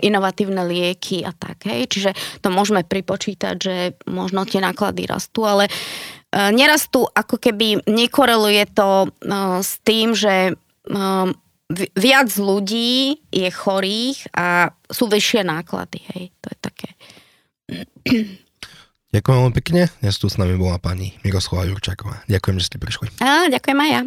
inovatívne 0.00 0.64
lieky 0.64 1.20
a 1.28 1.36
tak, 1.36 1.68
hej. 1.68 1.84
Čiže 1.84 2.16
to 2.40 2.48
môžeme 2.48 2.80
pripočítať, 2.80 3.54
že 3.60 3.76
možno 4.08 4.48
tie 4.48 4.64
náklady 4.64 5.04
rastú, 5.04 5.44
ale 5.44 5.68
nerastú 6.32 7.04
ako 7.04 7.36
keby 7.36 7.84
nekoreluje 7.84 8.64
to 8.72 9.12
s 9.60 9.76
tým, 9.84 10.16
že 10.16 10.56
viac 11.92 12.28
ľudí 12.40 13.20
je 13.28 13.48
chorých 13.52 14.32
a 14.32 14.72
sú 14.88 15.04
vyššie 15.12 15.44
náklady, 15.44 16.00
hej. 16.16 16.32
To 16.40 16.46
je 16.48 16.58
také. 16.64 16.88
Ďakujem 19.12 19.36
veľmi 19.36 19.56
pekne. 19.60 19.92
Dnes 20.00 20.16
tu 20.16 20.32
s 20.32 20.40
nami 20.40 20.56
bola 20.56 20.80
pani 20.80 21.12
Miroslava 21.20 21.68
Jurčáková. 21.68 22.24
Ďakujem, 22.24 22.56
že 22.56 22.68
ste 22.72 22.80
prišli. 22.80 23.06
A, 23.20 23.52
ďakujem 23.52 23.80
aj 23.84 23.90
ja. 23.92 24.02